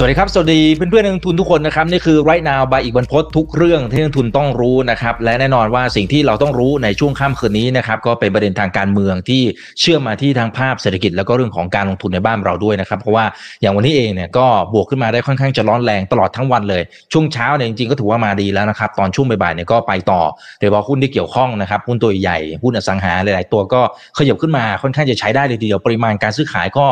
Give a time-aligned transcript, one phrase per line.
[0.00, 9.42] สวัสดีครับ สวัสดีเพื่อนๆนักลงทุนทุกคนนะครับ นี่คือ right now by อีกบรรพททุกเรื่องที่นักลงทุนต้องรู้นะครับ และแน่นอนว่าสิ่งที่เราต้องรู้ในช่วงค่ำคืนนี้นะครับก็เป็นประเด็นทางการเมืองที่
[9.80, 13.24] เชื่อมมาที่ทางภาพเศรษฐกิจแล้วก็เรื่องของการลงทุนในบ้านเราด้วยนะครับ เพราะว่า
[13.60, 20.20] อย่างวันนี้เองเนี่ยก็บวกขึ้นมาได้ค่อนข้างจะร้อนแรงตลอดทั้งวันเลย ช่วงเช้าเนี่ยจริงๆก็ถือว่ามาดีแล้วนะครับตอนช่วงบ่ายๆเนี่ยก็ไปต่อ
[20.58, 23.80] โดยเฉพาะหุ้นที่เกี่ยวข้องนะครับหุ้นตัวใหญ่หุ้นอสังหาหลาย ๆ ตัวก็
[24.18, 26.86] ขยับขึ้นมาค่อนข้างจะใช้ได้เลยทีเดียวปริมาณการซื้อขายก็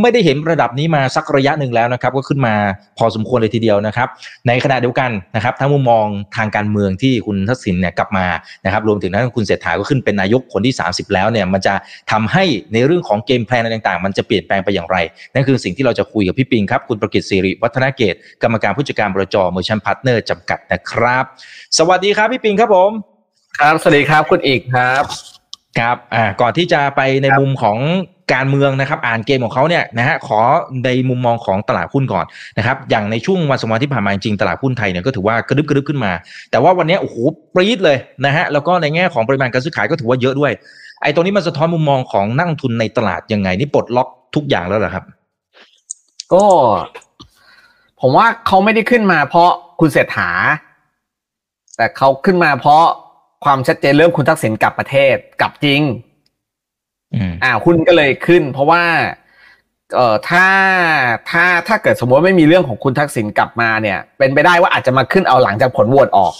[0.00, 2.54] ไม่ได้เห็นระดับนี้มาสักระยะหนึ่งแล้วนะครับ ก็ขึ้นมา
[2.98, 4.08] พอสมควรเลยทีเดียวนะครับ
[4.48, 8.26] ในขณะเดียวกันนะครับทั้งมุมมองทางการเมืองที่คุณทักษิณเนี่ยกลับมา
[8.64, 11.74] นะครับ รวมถึงนั้นคุณเศรษฐาก็ขึ้นเป็นนายกคนที่ 30 แล้วเนี่ยมันจะ
[12.12, 14.96] ทำให้ในเรื่องของเกมแพลนอะไรต่างๆ มันจะเปลี่ยนแปลงไปอย่างไร
[15.34, 21.24] นั่นคือสิ่งที่เราจะคุยกับพี่ปิงครับคุณประกิตศิริวัฒนเกตกรรมการผู้จัดการบริษัทเมอร์ชั่นพาร์ทเนอร์จำกัดนะครับ
[21.78, 22.90] สวัสดีครับพี่ปิงครับผม
[23.58, 25.04] ครับสวัสดีครับคุณอีกครับ
[25.78, 27.78] ครับอ่าก่อนที่จะไปในมุมของ
[28.32, 30.40] การเมืองนะครับ อ่านเกมของเขาเนี่ยนะฮะขอ
[30.84, 32.24] ในมุมมองของตลาดหุ้นก่อน
[32.58, 36.12] นะครับ อย่างในช่วงวันสองวันที่ผ่านมาจริงตลาดหุ้นไทยเนี่ยก็ถือว่ากระดึบกระดึบขึ้นมา
[36.50, 37.16] แต่ว่าวันนี้โอ้โห
[37.54, 40.52] ปรี๊ดเลยนะฮะแล้วก็ในแง่ของปริมาณการซื้อขายก็ถือว่าเยอะด้วย
[41.02, 45.04] ไอ้ตรงนี้มันสะท้อนมุมมองของนักลงทุนในตลาดยังไงนี่ปลดล็อกทุกอย่างแล้วเหรอครับ
[46.32, 46.44] ก็
[48.00, 50.30] ผมว่าเขาไม่ได้ขึ้นมา เพราะคุณเศรษฐา
[51.76, 52.84] แต่เขาขึ้นมาเพราะ
[53.44, 55.80] ความชัดเจนเรื่องคุณทักษิณกลับประเทศกลับจริง
[57.14, 58.82] อืมอ่าหุ้นก็เลยขึ้น เพราะว่า
[59.94, 60.46] เอ่อถ้า
[61.30, 66.34] ถ้าถ้าเกิดสมมติว่าไม่มีเรื่องของคุณทักษิณกลับมาเนี่ย เป็นไปได้ว่าอาจจะมาขึ้นเอาหลังจากผลโหวตออก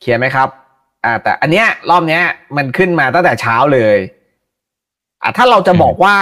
[0.00, 0.48] เคลียร์ไหมครับ
[1.04, 2.22] อ่า แต่อันเนี้ยรอบเนี้ย
[2.56, 3.96] มันขึ้นมาตั้งแต่เช้าเลย
[5.22, 6.16] อ่าถ้าเราจะบอกว่า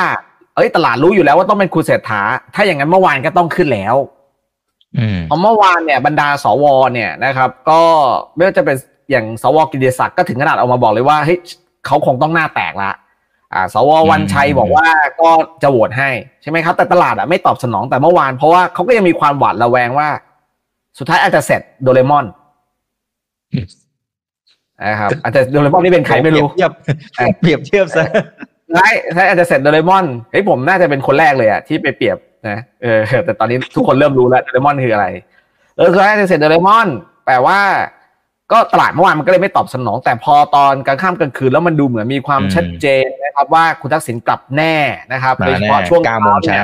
[0.55, 2.22] เอ้ย ตลาดรู้อยู่แล้วว่าต้องเป็นคุณเศรษฐา
[2.55, 3.96] ถ้าอย่างนั้นเมื่อวานก็ต้องขึ้นแล้ว
[4.98, 7.80] อืมเพราะเมื่อวานเนี่ยบรรดาสวเนี่ยนะครับ ก็
[8.34, 8.77] ไม่ว่าจะเป็น
[9.11, 11.39] อย่างสวกิติศักดิ์ก็ถึงขนาดออกมาบอกเลยว่าเฮ้ย
[11.86, 12.91] เขาคงต้องหน้าแตกละ
[13.55, 14.86] อ่าสววันชัยอืมบอกว่า
[15.20, 15.30] ก็
[15.62, 16.11] จะโหวตให้
[16.42, 20.08] ใช่ไหมครับ แต่ตลาดอะไม่ตอบสนองแต่เมื่อวานเพราะว่าเขาก็ยังมีความหวาดระแวงว่า
[20.98, 22.24] สุดท้ายอาจจะเสร็จโดเรมอน
[24.86, 26.73] นะครับอาจจะโดเรมอนนี่เป็นใครไม่รู้เปรียบ
[27.14, 28.05] เทียบเปรียบเทียบซะ
[28.74, 32.17] ใช่ใช่อาจจะเสร็จโดเรมอนเฮ้ยผมน่าจะเป็นคนแรกเลยอะที่ไปเปรียบ
[32.48, 35.07] นะเออแต่ตอนนี้ทุกคนเริ่มรู้แล้วโดเรมอนคืออะไร
[35.77, 36.89] เออคืออาจจะเสร็จโดเรมอน
[37.27, 37.61] แต่ว่า
[38.52, 44.77] ก็ตลาดเมื่อวานมันก็เลยไม่ตอบสนอง แต่พอตอนกลางค่ำกลางคืนแล้วมันดูเหมือนมีความอืมชัดเจนนะครับว่าคุณทักษิณกลับแน่
[45.13, 46.63] นะครับมาโดยเฉแน่พาะช่วงเก้าโมงเช้า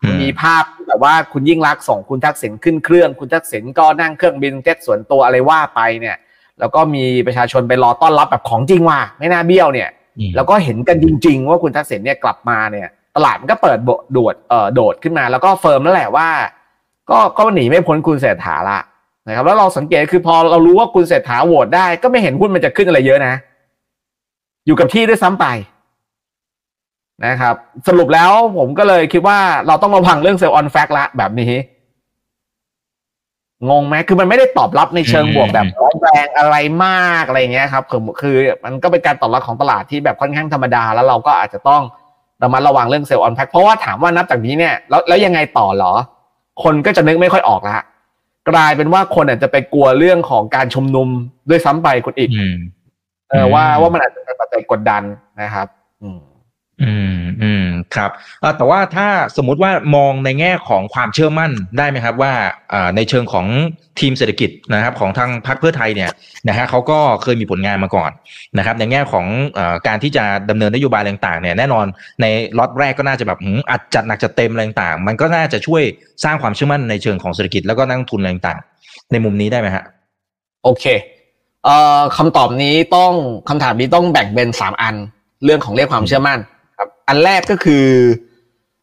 [0.00, 6.16] เนี่ยมีภาพที่แบบว่าคุณยิ่งรักษณ์ส่งคุณทักษิณขึ้นเครื่อง คุณทักษิณก็นั่งเครื่องบินเจ็ตส่วนตัวอะไรว่าไปเนี่ย
[6.60, 16.28] แล้วก็มีประชาชนไปรอต้อนรับแบบของจริงว่ะไม่น่าเบี้ยวเนี่ยอืมแล้วก็เห็นกันจริง ๆ ว่าคุณทักษิณเนี่ยกลับมาเนี่ย ตลาดมันก็เปิดโบโดดเอ่อโดดขึ้นมา แล้วก็ firm แล้วแหละว่า
[17.10, 18.78] ก็ก็หนีไม่พ้นคุณเศรษฐาละ
[19.28, 23.34] นะครับแล้วเราสังเกตคือพอเรารู้ว่าคุณเศรษฐาโหวตได้ ก็ไม่เห็นหุ้นมันจะขึ้นอะไรเยอะนะ
[24.66, 25.46] อยู่กับที่ด้วยซ้ำไป
[27.26, 27.54] นะครับ
[27.88, 31.52] สรุปแล้วผมก็เลยคิดว่าเราต้องระวังเรื่อง sell on fact ละแบบนี้
[33.70, 41.82] งงไหมคือมันไม่ได้ตอบรับในเชิงอืมบวกแบบร้อนแรงอะไรมากอะไรเงี้ยครับคือคือมันก็เป็นการตอบรับของตลาดที่แบบค่อนข้างธรรมดา แล้วเราก็อาจจะต้อง
[42.42, 45.92] ระมัดระวังเรื่องเซลล์ออนแพ็คเพราะว่าถามว่านับจากนี้เนี่ยแล้วแล้วยังไงต่อเหรอ
[46.62, 47.76] คนก็จะนึกไม่ค่อยออกละ
[48.48, 51.08] กลายเป็นว่าคนอาจจะไปกลัวเรื่องของการชุมนุม
[51.48, 52.56] ด้วยซ้ำไปคนอีกอืม
[53.30, 55.02] เออว่าว่ามันอาจจะเป็นปัจจัยกดดัน
[55.42, 55.68] นะครับ
[56.02, 56.20] อืม
[56.82, 58.10] อืมอืม ครับ
[58.56, 62.32] แต่ว่าถ้าสมมุติว่ามองในแง่ของความเชื่อมั่นได้ไหมครับว่า
[62.96, 63.46] ในเชิงของ
[64.00, 66.10] ทีมเศรษฐกิจนะครับของทางพรรคเพื่อไทยเนี่ย
[66.48, 68.10] นะฮะเขาก็เคยมีผลงานมาก่อน
[68.58, 69.26] นะครับในแง่ของ
[69.58, 71.86] อการที่จะดำเนินนโยบายต่างๆเนี่ยแน่นอน
[72.20, 72.26] ใน
[72.58, 75.82] ล็อตแรกก็น่าจะแบบหืมอัดจัดหนักจัดเต็มอะไรต่างๆ มันก็น่าจะช่วย
[76.24, 79.84] สร้างความเชื่อมั่นในเชิงของเศรษฐกิจแล้วก็นักทุนอะไรต่างๆ ในมุมนี้ได้ไหมฮะ
[80.64, 80.84] โอเค
[81.64, 83.12] เอ่อคำตอบนี้ต้อง
[83.48, 84.94] คำถามนี้ต้องแบ่งเป็นสามอัน
[85.44, 86.38] เรื่องของเรียกความเชื่อมั่น
[87.08, 87.86] อันแรกก็คือ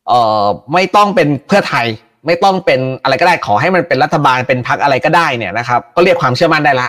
[0.08, 1.88] เอ่อไม่ต้องเป็นเพื่อไทย
[2.28, 6.88] ไม่ต้องเป็นอะไรก็ได้ขอให้มันเป็นรัฐบาลเป็นพักอะไรก็ได้เนี่ยนะครับ ก็เรียกความเชื่อมั่นได้ละ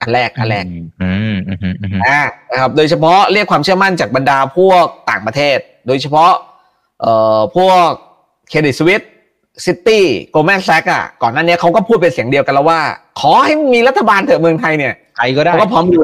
[0.00, 0.64] อันแรกอันแรก
[1.02, 6.32] อืมอืมอืมอืมอ่านะครับ โดยเฉพาะเรียกความเชื่อมั่นจากบรรดาพวกต่างประเทศ โดยเฉพาะ
[7.00, 7.86] เอ่อพวก
[8.48, 9.02] เครดิตสวิต
[9.64, 12.80] ซิตี้โกลแมนแซกอะก่อนหน้านี้เขาก็พูดเป็นเสียงเดียวกันแล้วว่า
[13.20, 16.02] ขอให้มีรัฐบาลเถอะเมืองไทยเนี่ยใครก็ได้เขาก็พร้อมอยู่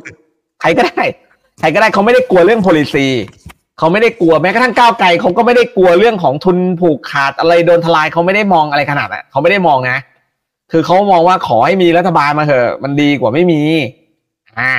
[0.60, 1.02] ใครก็ได้
[1.60, 3.06] ใครก็ได้เขาไม่ได้กลัวเรื่อง policy
[3.80, 9.98] เขาไม่ได้กลัวแม้กระทั่งก้าวไกลเขาก็ไม่ได้กลัวเรื่องของทุนผูกขาดอะไรโดนทลายเขาไม่ได้มองอะไรขนาดนั้นเขาไม่ได้มองนะ
[10.72, 13.62] คือเขามองว่าขอให้มีรัฐบาลมาเถอะมันดีกว่าไม่มี
[14.58, 14.72] อ่า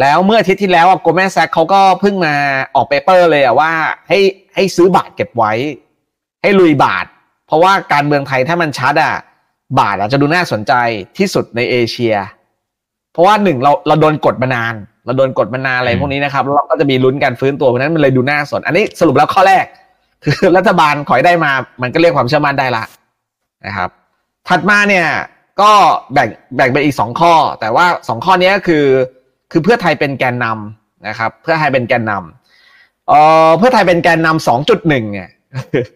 [0.00, 2.34] แล้วเมื่ออาทิตย์ที่แล้วโกลแมนแซกเขาก็เพิ่งมา
[2.74, 3.72] ออกเปเปอร์เลยอะว่า
[4.08, 4.18] ให้
[4.54, 5.52] ให้ซื้อบาทเก็บไว้
[6.42, 7.06] ให้ลุยบาท
[7.46, 9.14] เพราะว่าการเมืองไทยถ้ามันชัดอะ
[9.78, 10.72] บาทอาจจะดูน่าสนใจ
[11.18, 12.14] ที่สุดในเอเชีย
[13.12, 14.74] เพราะว่าหนึ่งเราเราโดนกดมานาน
[15.06, 19.64] เราโดนกดมานานอะไรพวกนี้นะครับเราก็จะมีลุ้นการฟื้นตัวเพราะนั้นมันเลยดูน่าสน อันนี้สรุปแล้วข้อแรก
[20.24, 22.84] คือรัฐบาลขอยได้มา มันก็เรียกความเชื่อมั่นได้ละ
[23.66, 23.90] นะครับ
[24.48, 25.06] ถัดมาเนี่ย
[25.60, 25.72] ก็
[26.12, 28.84] แบ่งแบ่งเป็นอีกสองข้อ แต่ว่าสองข้อนี้คือ
[29.52, 35.28] คือเพื่อไทยเป็นแกนนำนะครับ เพื่อไทยเป็นแกนนำเอ่อเพื่อไทยเป็นแกนนำสองจุดหนึ่งเนี่ย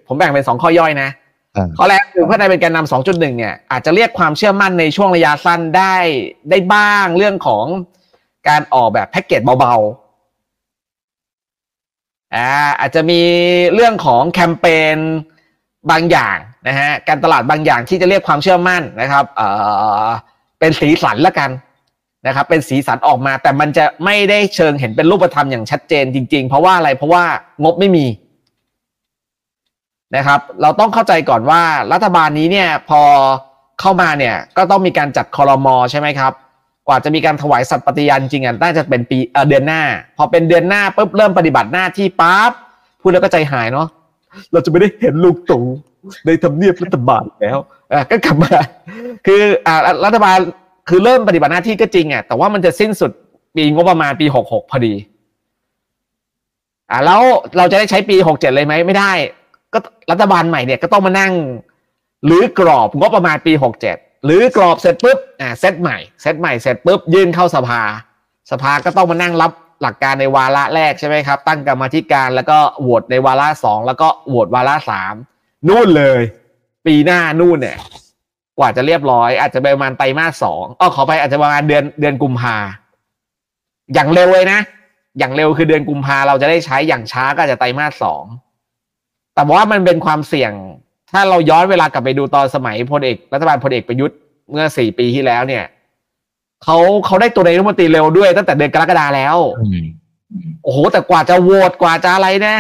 [0.06, 1.10] ผมแบ่งเป็นสองข้อย่อยนะ
[1.56, 5.94] อ่าข้อแรกคือเพื่อไทยเป็นแกนนำสองจุดหนึ่งเนี่ยอาจจะเรียกความเชื่อมั่นในช่วงระยะสั้นได้
[6.50, 7.64] ได้บ้างเรื่องของ
[8.48, 12.48] การออกแบบแพ็กเกจเบาๆอ่า
[12.80, 13.20] อาจจะมี
[13.74, 14.96] เรื่องของแคมเปญ
[15.90, 16.36] บางอย่าง
[16.68, 19.46] นะฮะการตลาดบางอย่างที่จะเรียกความเชื่อมั่นนะครับเอ่
[20.06, 20.08] อ
[20.58, 21.50] เป็นสีสันละกัน
[22.26, 27.24] นะครับเป็นสีสันออกมาแต่มันจะไม่ได้เชิงเห็นเป็นรูปธรรมอย่างชัดเจนจริง ๆ เพราะว่าอะไรเพราะว่า
[27.62, 28.06] งบไม่มี
[30.16, 31.62] นะครับเราต้องเข้าใจก่อนว่า
[31.92, 33.02] รัฐบาลนี้เนี่ยพอ
[33.80, 36.32] เข้ามาเนี่ยก็ต้องมีการจัดคอรมอใช่ไหมครับ
[36.88, 39.82] กว่าจะมีการถวายสัตย์ปฏิญาณจริงอะน่าจะเป็นปีเอ่อเดือนหน้า
[40.16, 42.52] พอเป็นเดือนหน้าปุ๊บเริ่มปฏิบัติหน้าที่ปั๊บ
[43.00, 43.88] พูดแล้วก็ใจหายเนาะ
[44.52, 45.62] เราจะไม่ได้เห็นลูกตู่
[46.24, 47.58] ในทำเนียบรัฐบาลแล้ว
[47.92, 48.50] อะก็กลับมา
[49.26, 50.38] คืออ่ารัฐบาล
[50.88, 53.10] คือเริ่มปฏิบัติหน้าที่ก็จริงอะแต่ว่ามันจะสิ้นสุด
[53.56, 54.94] ปีงบประมาณปีหกหกพอดี
[56.90, 57.22] อ่าแล้ว
[57.56, 59.12] เราจะได้ใช้ปีหกเจ็ดเลยไหมไม่ได้
[59.72, 59.78] ก็
[60.10, 61.32] รัฐบาลใหม่เนี่ยก็ต้องมานั่ง
[62.24, 67.82] หรือกรอบงบประมาณปีหกเจ็ด หรือกรอบเสร็จปุ๊บอ่าเซตใหม่เซตใหม่เสร็จปุ๊บยื่นเข้าสภา
[68.50, 69.52] สภาก็ต้องมานั่งรับ
[69.82, 75.14] หลักการในวาระแรกใช่ไหมครับ ตั้งกรรมธิการแล้วก็โหวตในวาระสองแล้วก็โหวตวาระสาม
[75.68, 76.20] นู่นเลย
[76.86, 77.78] ปีหน้านู่นเนี่ย
[78.58, 82.56] กว่าจะเรียบร้อย อาจจะประมาณไตรมาสสองอ๋อขอไปอาจจะประมาณเดือนเดือนกุมภา
[83.94, 84.60] อย่างเร็วเลยนะ
[85.18, 88.24] อย่างเร็วคือเดือนกุมภาเราจะได้ใช้อย่างช้าก็จจะไตรมาสสอง
[89.34, 90.52] แต่ว่ามันเป็นความเสี่ยง
[91.12, 94.16] ถ้าเราย้อนเวลากลับไปดูตอนสมัยพลเอกรัฐบาลพลเอกประยุทธ์
[94.50, 95.64] เมื่อสี่ปีที่แล้วเนี่ย
[96.64, 99.84] เขาเขาได้ตัวนายกรัฐมนตรีเร็วด้วยตั้งแต่เดือนกรกฎาแล้วอืม
[100.62, 102.56] โอ้โห แต่กว่าจะโหวตกว่าจะอะไรนะ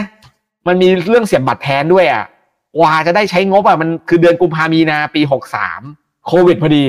[0.66, 2.24] มันมีเรื่องเสียบบัตรแทนด้วยอะ
[2.78, 5.80] กว่าจะได้ใช้งบอะมันคือเดือนกุมภามีนาปีหกสาม
[6.26, 6.84] โควิดพอดี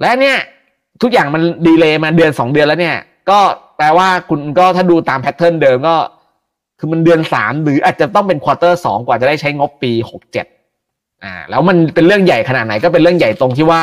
[0.00, 0.38] และเนี่ย
[1.02, 2.96] ทุกอย่างมัน delay มาเดือนสองเดือนแล้วเนี่ย
[3.30, 3.38] ก็
[3.76, 5.96] แปลว่าคุณก็ถ้าดูตาม pattern เดิมก็
[6.84, 10.46] คือมันเดือนสามหรืออาจจะต้องเป็น quarter สองกว่าจะได้ใช้งบปีหกเจ็ด
[11.24, 13.82] อ่าแล้วมันเป็นเรื่องใหญ่ขนาดไหนก็เป็นเรื่องใหญ่ตรงที่ว่า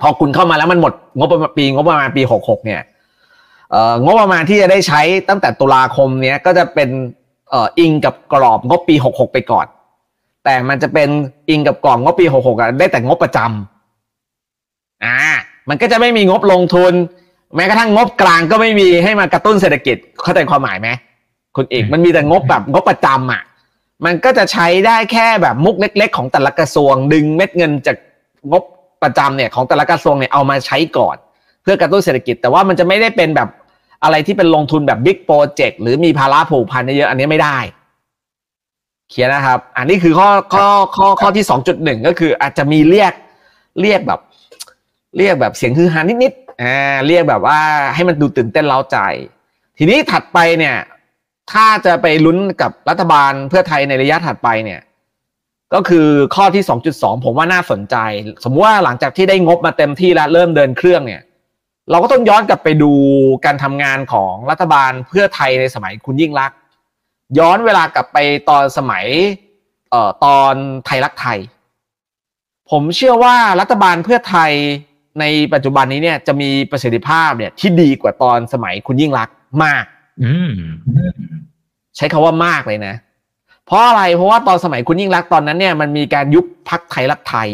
[0.00, 2.82] พอคุณเข้ามาแล้วมันหมดงบประมาณปีงบประมาณปีหกหกเนี่ย
[3.70, 6.90] เอ่องบประมาณที่จะได้ใช้ตั้งแต่ตุลาคมเนี้ยก็จะเป็น
[7.50, 9.66] เอ่ออิงกับกรอบงบปีหกหกไปก่อน
[10.44, 11.08] แต่มันจะเป็น
[11.50, 15.16] อิงกับกรอบงบปีหกหกอะได้แต่งบประจำอ่า
[15.68, 16.94] มันก็จะไม่มีงบลงทุน
[17.56, 20.88] แม้กระทั่งงบกลางก็ไม่มีให้มากระตุ้นเศรษฐกิจเข้าใจความหมายไหม
[21.56, 23.42] คุณเอกมันมีแต่งบแบบงบประจำอะ
[24.04, 27.96] มันก็จะใช้ได้แค่แบบมุกเล็ก ๆ ของแต่ละกระทรวง ดึงเม็ดเงินจาก
[28.50, 28.62] งบ
[29.02, 31.16] ประจำเนี่ยของแต่ละกระทรวงเนี่ยเอามาใช้ก่อน
[31.62, 33.48] เพื่อกระตุ้นเศรษฐกิจ แต่ว่ามันจะไม่ได้เป็นแบบ
[34.04, 37.58] อะไรที่เป็นลงทุนแบบบิ๊กโปรเจกต์หรือมีภาระผูกพันเยอะๆอันนี้ไม่ได้
[39.10, 40.66] เขียนนะครับ อันนี้คือข้อข้อ
[40.96, 43.12] ข้อข้อที่สองจุดหนึ่งก็คืออาจจะมีเรียก
[43.80, 44.20] เรียกแบบ
[45.16, 47.58] เรียกแบบเสียงฮือฮานิดๆอ่าเรียกแบบว่า
[47.94, 48.98] ให้มันดูตื่นเต้นเล้าใจ
[49.78, 50.76] ทีนี้ถัดไปเนี่ย
[51.52, 54.80] ถ้าจะไปลุ้นกับรัฐบาลเพื่อไทยในระยะถัดไปเนี่ย
[55.74, 56.64] ก็คือข้อที่
[56.94, 57.96] 2.2 ผมว่าน่าสนใจ
[58.44, 61.22] สมมติว่าหลังจากที่ได้งบมาเต็มที่แล้วเริ่มเดินเครื่องเนี่ย
[61.90, 62.92] เราก็ต้องย้อนกลับไปดู
[63.44, 66.52] การทำงานของรัฐบาลเพื่อไทยในสมัยคุณยิ่งรัก
[67.38, 69.04] ย้อนเวลากลับไปตอนสมัย
[69.90, 70.54] เอ่อตอน
[70.86, 71.38] ไทยรักไทย
[72.70, 74.52] ผมเชื่อว่ารัฐบาลเพื่อไทย
[75.20, 79.28] ในปัจจุบันนี้เนี่ยจะมีประสิทธิภาพเนี่ยที่ดีกว่าตอนสมัยคุณยิ่งรัก
[79.64, 79.84] มาก
[80.22, 80.52] อืม
[81.96, 82.94] ใช้คาว่ามากเลยนะ
[83.66, 87.50] เพราะอะไรเพราะว่าตอนสมัยคุณยิ่งรักตอนนั้นเนี่ยมันมีการยุบพักไทยรักไทย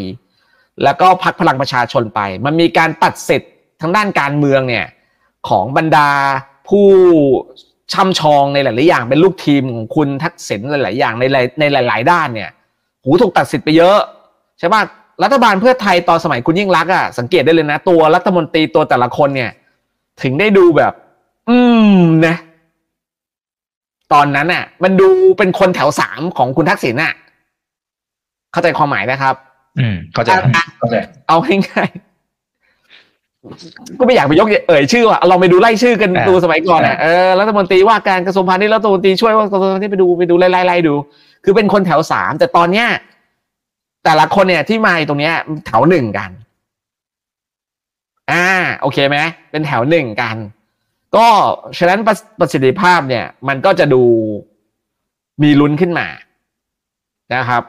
[0.83, 4.85] แล้วก็พักพลังประชาชนไป มันมีการตัดสิทธิ์ทางด้านการเมืองเนี่ย
[5.49, 6.09] ของบรรดา
[6.67, 6.87] ผู้
[7.93, 12.49] ช่ำชองในหลาย ๆ อย่าง เป็นลูกทีมของคุณทักษิณหลาย ๆ อย่างในหลายในหลาย ๆ ด้านเนี่ย
[13.03, 13.97] หูถูกตัดสิทธิ์ไปเยอะ
[14.59, 14.81] ใช่ป่ะ
[15.23, 19.51] รัฐบาลเพื่อไทยตอนสมัยคุณยิ่งรักอะสังเกตได้เลยนะ ตัวรัฐมนตรีตัวแต่ละคนเนี่ย
[20.21, 20.93] ถึงได้ดูแบบ
[21.49, 21.57] อื
[21.95, 22.35] มนะ
[24.13, 27.13] ตอนนั้นน่ะ มันดูเป็นคนแถวสามของคุณทักษิณน่ะ
[28.51, 29.35] เข้าใจความหมายนะครับ
[29.79, 30.95] อืมเข้าใจครับเข้าใจ
[31.27, 32.11] เอาง่ายๆ
[33.99, 40.95] ก็ไม่อยากไปยกเอ่ยชื่อว่ะลองไปดูไล่ชื่อกันอ่าดูสมัยก่อนอะเออรัฐมนตรีว่าการกระทรวงพาณิชย์รัฐมนตรีช่วยว่ากระทรวงพาณิชย์ไปดูไปดูไล่ไล่ไล่ดู
[41.43, 42.87] คือเป็นคนแถวสามแต่ตอนเนี้ย
[44.05, 46.31] แต่ละคนเนี่ยที่มาอยู่ตรงเนี้ยแถวหนึ่งกัน
[48.31, 48.45] อ่า
[48.81, 49.17] โอเคไหม
[49.51, 50.35] เป็นแถวหนึ่งกัน
[51.15, 51.27] ก็
[51.77, 54.03] ฉะนั้นประประสิทธิภาพเนี่ยมันก็จะดู
[55.43, 56.07] มีลุ้นขึ้นมา
[57.35, 57.63] นะครับ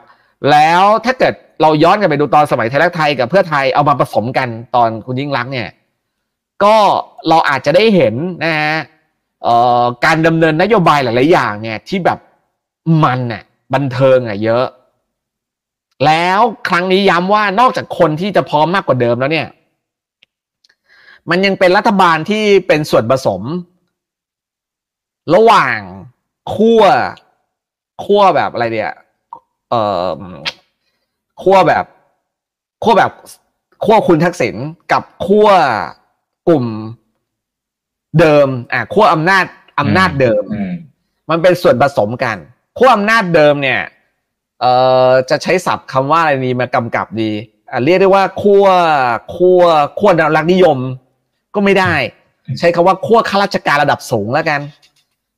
[0.51, 5.69] แล้วถ้าเกิดเราย้อนกลับไปดูตอนสมัยไทยรักไทยกับเพื่อไทยเอามาผสมกันตอนคุณยิ่งรักเนี่ย
[6.63, 6.75] ก็
[7.29, 8.77] เราอาจจะได้เห็นนะฮะ
[10.05, 12.19] การดำเนินนโยบายหลาย ๆ อย่างเนี่ยที่แบบ
[13.03, 14.65] มันน่ะบันเทิงอะเยอะ
[16.05, 19.47] แล้วครั้งนี้ย้ำว่านอกจากคนที่จะพร้อมมากกว่าเดิมแล้วเนี่ย
[21.29, 23.41] มันยังเป็นรัฐบาลที่เป็นส่วนผสม
[25.35, 25.77] ระหว่าง
[26.55, 26.81] ขั้ว
[28.03, 28.93] ขั้วแบบอะไรเนี่ย
[29.69, 29.81] เอ่
[30.19, 30.21] อ
[31.41, 31.85] ขั้วแบบ
[32.83, 33.11] ขั้วแบบ
[33.85, 34.55] ขั้วคุณทักษิณ
[34.91, 35.47] กับขั้ว
[36.47, 36.65] กลุ่ม
[38.19, 39.45] เดิมอะขั้วอำนาจ
[39.79, 40.43] อำนาจเดิม
[41.29, 42.37] มันเป็นส่วนผสมกัน
[42.77, 43.81] ขั้วอำนาจเดิมเนี่ย
[44.61, 44.71] เอ่
[45.07, 47.31] อจะใช้ศัพท์คำว่าอะไรนี้มากำกับดี
[47.71, 48.65] อะเรียกได้ว่าขั้ว
[49.35, 49.61] ขั้ว
[49.99, 50.77] ขั้วรักนิยม
[51.55, 51.93] ก็ไม่ได้
[52.59, 54.61] ใช้คำว่าขั้วข้าราชการระดับสูงแล้วกัน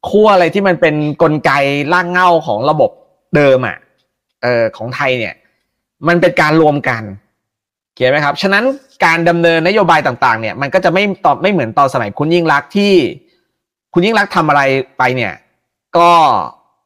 [0.10, 1.52] ขั้วอะไรที่มันเป็นนกลไก
[1.94, 2.92] ล่างเง่าของระบบ
[3.36, 3.78] เดิมอะ
[4.44, 5.36] เออของไทยเนี่ย
[6.08, 7.04] มันเป็นการรวมกัน
[7.96, 8.64] เขียนไหมครับ ฉะนั้น
[9.06, 12.94] การดำเนินนโยบายต่างๆ เนี่ยมันก็จะไม่ตอบไม่เหมือนตอนสมัยคุณยิ่งรักที่
[13.94, 14.62] คุณยิ่งรักทำอะไร
[14.98, 15.34] ไปเนี่ย
[15.98, 16.10] ก็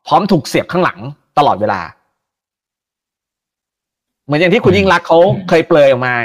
[0.08, 1.00] พร้อมถูกเสียบข้างหลัง
[1.38, 1.82] ตลอดเวลา
[4.26, 5.20] เหมือนอย่างที่คุณยิ่งรักเขา
[5.50, 6.16] เคยเปลยออกมา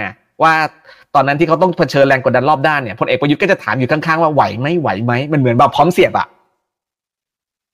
[0.43, 0.55] ว่า
[1.15, 6.29] ตอนนั้นที่เขาต้องเผชิญแรงกดดันรอบด้านเนี่ยพลเอกประยุทธ์ก็จะถามอยู่ข้างๆว่าไหวไหมไหวไหมมันเหมือนแบบพร้อมเสียบอะ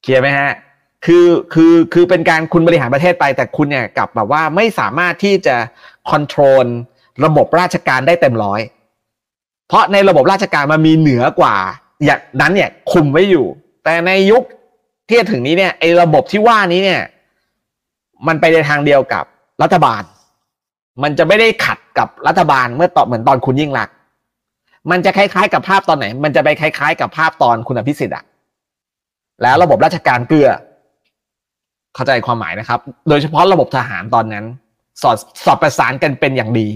[0.02, 0.50] เคลียร์ไหมฮะ
[1.04, 5.56] คือคือคือเป็นการคุณบริหารประเทศไป แต่คุณเนี่ยกลับแบบว่าไม่สามารถที่จะ
[6.10, 6.66] คอนโทรล
[7.24, 8.60] ระบบราชการได้เต็มร้อย
[9.68, 11.56] เพราะในระบบราชการมันมีเหนือกว่า
[12.04, 13.46] อย่างนั้นเนี่ยคุมไว้อยู่
[13.84, 14.42] แต่ในยุค
[15.08, 17.02] ที่ถึงนี้เนี่ยไอ้ระบบที่ว่านี้เนี่ย
[18.26, 19.24] มันไปในทางเดียวกับ
[19.62, 20.02] รัฐบาล
[21.02, 23.88] มันจะไม่ได้ขัดกับรัฐบาลเมื่อตอนเหมือนตอนคุณยิ่งรัก
[24.90, 28.24] มันจะคล้ายๆ กับภาพตอนไหน มันจะไปคล้าย ๆ กับภาพตอนคุณอภิสิทธิ์อะ
[29.42, 30.48] แล้วระบบราชการเกลือ
[31.94, 34.44] เข้าใจความหมายนะครับ โดยเฉพาะระบบทหารตอนนั้น
[35.02, 36.68] สอดสอดประสานกันเป็นอย่างดี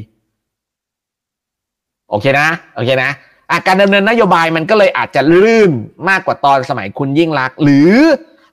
[2.10, 3.10] โอเคนะ โอเคนะ
[3.52, 5.70] อาการดำเนินนโยบายมันก็เลยอาจจะลื่น
[6.08, 7.92] มากกว่าตอนสมัยคุณยิ่งรัก หรือ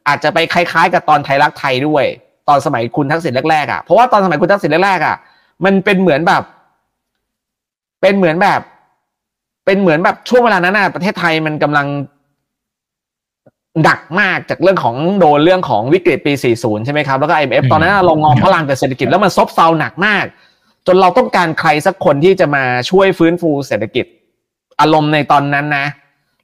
[0.08, 2.06] อาจจะไปคล้ายๆ กับตอนไทยรักไทยด้วย
[2.50, 5.16] ตอนสมัยคุณทักษิณแรกๆอะเพราะว่าตอนสมัยคุณทักษิณแรกๆอะ
[5.66, 6.44] มันเป็นเหมือนแบบ
[8.02, 8.62] เป็นเหมือนแบบ
[9.66, 11.88] เป็นเหมือนแบบช่วงเวลานั้นอะประเทศไทยมันกำลัง
[13.88, 20.26] ดักมากจากเรื่องของโดนเรื่องของวิกฤตปี 40 ใช่ไหมครับ แล้วก็ IMF ตอนนั้นลงงอพลังแต่เศรษฐกิจแล้วมันซบเซาหนักมาก
[20.88, 24.06] จนเราต้องการใครสักคนที่จะมาช่วยฟื้นฟูเศรษฐกิจ
[24.82, 25.86] อารมณ์ในตอนนั้นนะ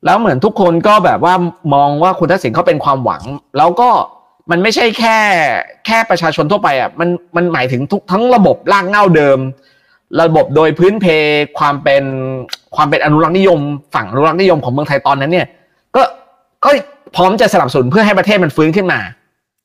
[0.05, 1.33] แล้วเหมือนทุกคนก็แบบว่า
[1.73, 3.23] มองว่าคุณทักษิณเขาเป็นความหวัง
[3.57, 3.89] แล้วก็
[4.51, 5.17] มันไม่ใช่แค่
[5.85, 9.39] แค่ประชาชนทั่วไปอะมันมันหมายถึงทุกทั้งระบบรากเง่าเดิม
[10.21, 11.05] ระบบโดยพื้นเพ
[11.59, 12.03] ความเป็น
[12.75, 13.59] ความเป็นอนุรักษ์นิยม
[13.93, 15.47] ฝั่งอนุรักษ์นิยมของเมืองไทยตอนนั้นเนี่ย
[15.95, 16.01] ก็
[16.65, 16.69] ก็
[17.15, 18.99] พร้อมจะสนับสนุนเพื่อให้ประเทศมันฟื้นขึ้นมา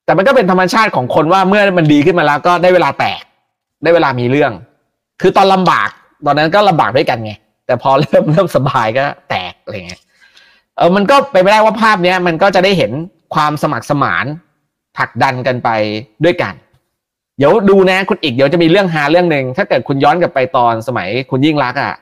[0.04, 3.22] แต่มันก็เป็นธรรมชาติของคนว่าเมื่อมันดีขึ้นมาแล้วก็ได้เวลาแตก
[3.82, 4.52] ได้เวลามีเรื่อง
[5.20, 5.88] คือตอนลำบาก
[6.26, 7.32] ตอนนั้นก็ลำบากด้วยกันไง
[7.66, 10.00] แต่พอเริ่มเริ่มสบายก็แตกอะไรเงี้ย
[10.76, 12.92] เออมันก็ไปไม่ได้ว่าภาพเนี้ยมันก็จะได้เห็น
[13.34, 14.24] ความสมัครสมาน
[14.99, 15.68] ผลักดันกันไป
[16.25, 16.54] ด้วยกัน
[17.38, 21.94] เดี๋ยวดูนะคุณอีกเดี๋ยวจะมีเรื่องหาเรื่องหนึ่งถ้าเกิดคุณย้อนกลับไปตอนสมัยคุณยิ่งรักอะ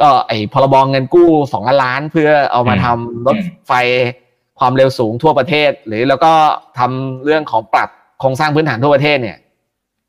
[0.00, 3.72] ก็ไอ้พรบเงินกู้สองล้านเพื่อเอามาทำรถไฟ
[4.58, 6.32] ความเร็วสูงทั่วประเทศ หรือแล้วก็
[6.78, 7.88] ทำเรื่องของปรับ
[8.20, 9.36] โครงสร้างพื้นฐานทั่วประเทศเนี่ย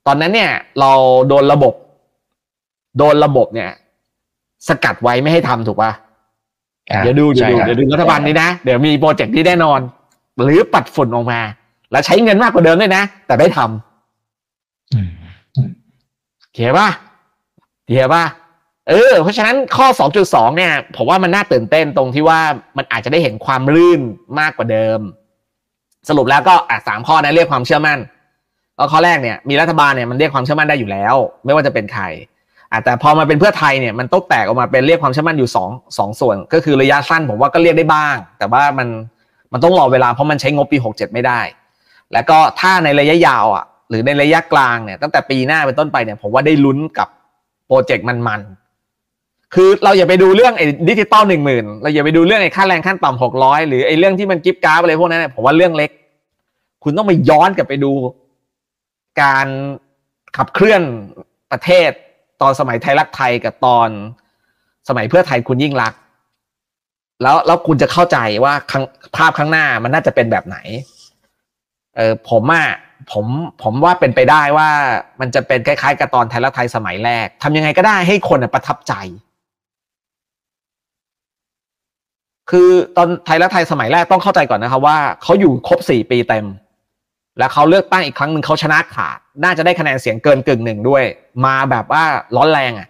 [0.08, 0.92] ตอนนั้นเนี่ย เรา
[1.28, 1.74] โดนระบบ
[2.98, 3.70] โดนระบบเนี่ย
[4.68, 9.80] สกัดไว้ไม่ให้ทำถูกปะ่ะเดี๋ยวดูเดี๋ยวดูเดี๋ยวดูรัฐบาลนี้นะ เดี๋ยวมีโปรเจกต์ที่แน่นอน
[10.44, 11.40] หรือปัดฝุ่นออกมา
[11.92, 16.88] แล้วใช้เงินมากกว่าเดิมด้วยนะ แต่ไม่ทำเขียป่ะ
[17.88, 18.24] เขียป่ะ
[18.90, 19.88] เออเพราะฉะนั้นข้อ
[20.24, 22.40] 2.2 เนี่ย ผมว่ามันน่าตื่นเต้นตรงที่ว่า
[22.78, 24.02] มันอาจจะได้เห็นความลื่น
[24.40, 25.00] มากกว่าเดิม
[26.10, 28.00] สรุปแล้วก็อะสามข้อนะเรียกความเชื่อมั่น
[28.78, 31.16] ก็ข้อแรกเนี่ยมีรัฐบาลเนี่ยมันเรียกความเชื่อมั่นได้อยู่แล้ว
[31.46, 32.04] ไม่ว่าจะเป็นใคร
[32.72, 38.88] อะแต่พอมาเป็นเพื่อไทยเนี่ยมันต้องแตกออกมาเป็นเรียกความเชื่อมั่นอยู่สองสองส่วน ก็คือระยะสั้นผมว่าก็เรียกได้บ้าง แต่ว่ามัน
[39.54, 41.40] มันต้องรอเวลาเพราะมันใช้งบปี 67 ไม่ได้
[42.14, 47.08] แล้วก็ถ้าในระยะยาวอะหรือในระยะกลางเนี่ยตั้งแต่ปีหน้าเป็นต้นไปเนี่ยผมว่าได้ลุ้นกับ
[47.68, 55.92] โปรเจกต์มันๆ คือเราอย่าไปดูเรื่องไอ้ดิจิตอลหนึ่งหมื่นเราอย่าไปดูเรื่องไอ้ค่าแรงขั้นต่ำหกร้อยหรือไอ้เรื่องที่มันกิฟต์การ์ดอะไรพวกนั้นเนี่ยผมว่าเรื่องเล็ก
[56.84, 57.94] คุณต้องไปย้อนกลับไปดู
[59.22, 59.48] การ
[60.38, 60.82] ขับเคลื่อน
[61.52, 61.90] ประเทศ
[62.42, 63.90] ตอนสมัยไทยรักไทยกับตอน
[64.90, 65.94] สมัยเพื่อไทยคุณยิ่งรัก
[67.22, 68.54] แล้วแล้วคุณจะเข้าใจว่า
[69.16, 70.58] ภาพข้างหน้ามันน่าจะเป็นแบบไหน
[71.98, 72.68] เออผมอะ
[73.12, 73.26] ผม
[73.64, 74.70] ผมว่าเป็นไปได้ว่า
[75.20, 78.94] มันจะเป็นคล้ายๆกับตอนไทยรักไทยสมัยแรกทำยังไงก็ได้ให้คนประทับใจ
[82.50, 86.46] คือตอนไทยและไทยสมัยแรกต้องเข้าใจก่อนนะครับว่าเขาอยู่ครบสี่ปีเต็ม
[87.40, 91.04] แล้วเขาเลือกตั้งอีกครั้งหนึ่งเขาชนะขาด น่าจะได้คะแนนเสียงเกินกึ่งหนึ่งด้วย
[91.46, 92.04] มาแบบว่า
[92.36, 92.88] ร้อนแรงอะ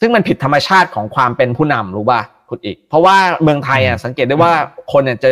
[0.00, 4.52] ซึ่งมันผิดธรรมชาติของความเป็นผู้นำรู้ป่ะคุณอีก เพราะว่าเมืองไทยอะสังเกตได้ว่า
[4.92, 5.30] คนเนี่ยจะ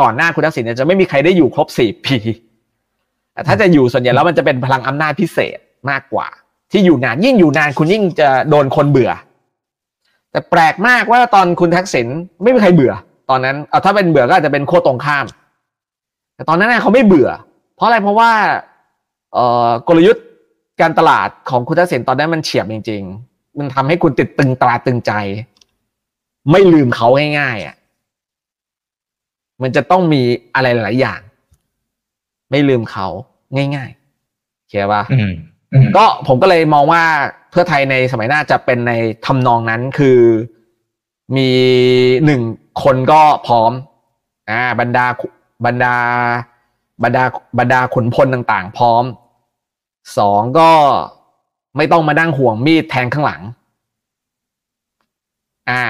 [0.00, 2.16] ก่อนหน้าคุณทักษิณเนี่ยจะไม่มีใครได้อยู่ครบสี่ปี
[3.32, 5.58] แต่ถ้าจะอยู่ส่วนใหญ่แล้วมันจะเป็นพลังอำนาจพิเศษ
[5.90, 6.26] มากกว่า
[6.72, 9.10] ที่อยู่นานยิ่งอยู่นานคุณยิ่งจะโดนคนเบื่อ
[10.30, 12.06] แต่แปลกมากว่าตอนคุณทักษิณ
[12.42, 12.92] ไม่มีใครเบื่อ
[13.30, 15.26] ตอนนั้นเอาถ้าเป็นเบื่อก็อาจจะเป็นโคตรงข้าม
[16.34, 17.30] แต่ตอนนั้นเขาไม่เบื่อ
[17.76, 18.30] เพราะอะไรเพราะว่า
[19.32, 20.24] เอ่อกลยุทธ์
[20.80, 25.12] การตลาดของคุณทักษิณตอนนั้นมันเฉียบจริง ๆ มันทำให้คุณติดตึงตราตึงใจ
[26.50, 27.08] ไม่ลืมเขา
[27.38, 27.74] ง่ายๆอะ
[29.62, 30.22] มันจะต้องมี
[30.54, 31.20] อะไรหลายอย่าง
[32.50, 33.06] ไม่ลืมเขา
[33.76, 35.02] ง่ายๆเข้าป่ะ
[35.96, 37.02] ก็ผมก็เลยมองว่า
[37.50, 38.92] เพื่อไทยในสมัยหน้าจะเป็นใน
[39.26, 40.20] ทำนองนั้นคือ
[41.36, 41.50] มี
[42.24, 42.42] หนึ่ง
[42.82, 43.72] คนก็พร้อม
[44.50, 45.06] อ่าบรรดา
[45.66, 45.94] บรรดา
[47.04, 47.24] บรรดา
[47.58, 49.04] บรรดาขุนพลต่างๆ พร้อม
[50.18, 50.70] สองก็
[51.76, 53.42] ไม่ต้องมาดั้งห่วงมีดแทงข้างหลัง
[55.70, 55.82] อ่า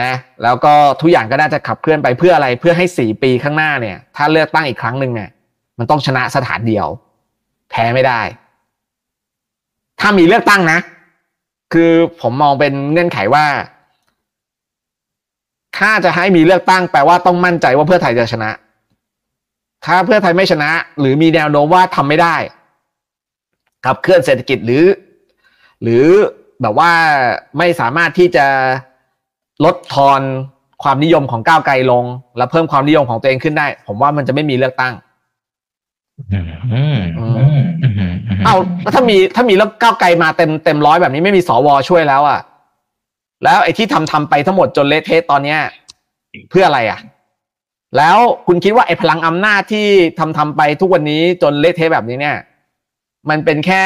[0.00, 0.12] นะ
[0.42, 5.30] แล้วก็ทุกอย่างก็น่าจะขับเคลื่อนไปเพื่ออะไรเพื่อให้สี่ปีข้างหน้าเนี่ย ถ้าเลือกตั้งอีกครั้งหนึ่งเนี่ย
[5.78, 6.86] มันต้องชนะสถานเดียว
[7.70, 8.20] แพ้ไม่ได้
[10.00, 10.78] ถ้ามีเลือกตั้งนะ
[11.72, 13.46] คือผมมองเป็นเงื่อนไขว่า
[15.78, 18.50] ถ้าจะให้มีเลือกตั้งแปลว่าต้องมั่นใจว่าเพื่อไทยจะชนะ
[19.84, 22.36] ถ้าเพื่อไทยไม่ชนะ หรือมีแนวโน้มว่าทำไม่ได้
[23.84, 24.84] ขับเคลื่อนเศรษฐกิจหรือ
[25.82, 26.04] หรือ
[26.62, 26.90] แบบว่า
[27.58, 28.46] ไม่สามารถที่จะ
[29.64, 30.20] ลดทอน
[30.82, 32.04] ความนิยมของก้าวไกลลง
[32.36, 34.94] แล้วเพิ่มความนิยมของตัวเองขึ้นได้ ผมว่ามันจะไม่มีเลือกตั้ง
[38.46, 42.40] เอาแล้วถ้ามีถ้ามีแล้วก้าวไกลมาเต็มเต็มร้อยแบบนี้ไม่มีสวช่วยแล้วอะ
[43.44, 45.60] แล้วไอ้ที่ทำทำไปทั้งหมดจนเละเทะตอนเนี้ย
[46.50, 47.00] เพื่ออะไรอะ
[47.96, 49.86] แล้วคุณคิดว่าไอ้พลังอำนาจที่
[50.18, 52.36] ทำทำไปทุกวันนี้จนเละเทะแบบนี้เนี่ย
[53.30, 53.84] มันเป็นแค่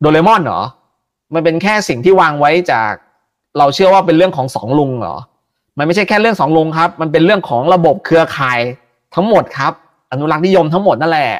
[0.00, 0.62] โดเรมอนเหรอ
[1.34, 2.92] มันเป็นแค่สิ่งที่วางไว้จาก
[3.58, 5.16] เราเชื่อว่าเป็นเรื่องของสองลุงเหรอ
[5.78, 8.60] มันไม่ใช่แค่เรื่องสองลุงครับ มันเป็นเรื่องของระบบเครือข่าย
[9.14, 9.72] ทั้งหมดครับ
[10.10, 11.32] อนุรักษ์นิยมทั้งหมดนั่นแหละ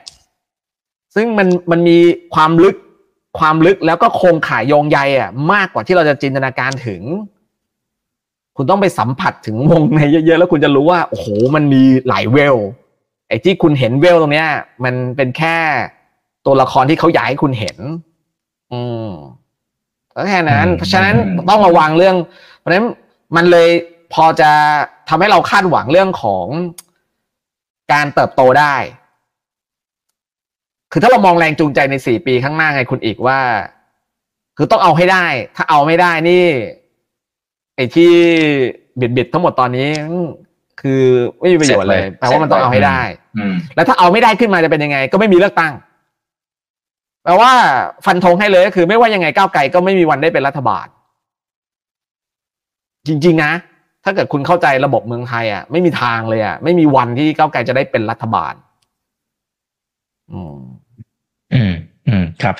[1.15, 1.99] ซึ่งมันมันมี
[2.35, 2.77] ความลึก
[3.39, 7.03] ความลึกแล้วก็โครงข่ายโยงใยอะมากกว่าที่เราจะจินตนาการถึง
[8.57, 12.57] คุณต้องไปสัมผัสถึงวงในเยอะๆ แล้วคุณจะรู้ว่าโอ้โหมันมีหลายเวล
[13.29, 14.49] ไอ้ที่คุณเห็นเวลตรงเนี้ย
[14.85, 15.57] มันเป็นแค่
[16.47, 17.79] ตัวละครที่เขาอยากให้คุณเห็น
[18.73, 19.09] อืม
[20.19, 21.15] ก็แค่นั้น เพราะฉะนั้น
[21.49, 22.17] ต้องระวังเรื่อง
[22.59, 22.87] เพราะฉะนั้น
[23.37, 23.69] มันเลย
[24.15, 24.51] พอจะ
[25.09, 26.47] ทำให้เราคาดหวังเรื่องของ
[27.93, 28.77] การเติบโตได้
[30.93, 33.39] คือถ้าเรามองแรงจูงใจในสี่ปีข้างหน้าไงคุณอีกว่า
[34.57, 35.27] คือต้องเอาให้ได้
[35.57, 36.47] ถ้าเอาไม่ได้นี่
[37.77, 38.13] ไอ้ที่
[39.01, 39.89] บิดบิดทั้งหมดตอนนี้
[40.81, 41.03] คือ
[41.41, 43.01] ไม่มีประโยชน์เลยแปลว่ามันต้องเอาให้ได้
[43.75, 45.73] แล้วถ้าเอาไม่ได้ขึ้นมาจะเป็นยังไง ก็ไม่มีเลือกตั้ง
[47.25, 47.53] แปลว่า
[48.07, 50.87] ฟันธงให้เลยก็คือ ไม่ว่ายังไงก้าวไกลก็ไม่มีวันได้เป็นรัฐบาล
[53.09, 53.53] จริง ๆ นะ
[54.05, 58.55] ถ้าเกิดคุณเข้าใจระบบเมืองไทยอะไม่มีทางเลยอะไม่มีวันที่ก้าวไกลจะได้เป็นรัฐบาล
[60.33, 60.57] อืม
[61.55, 61.75] อืม
[62.09, 62.55] อืมครับ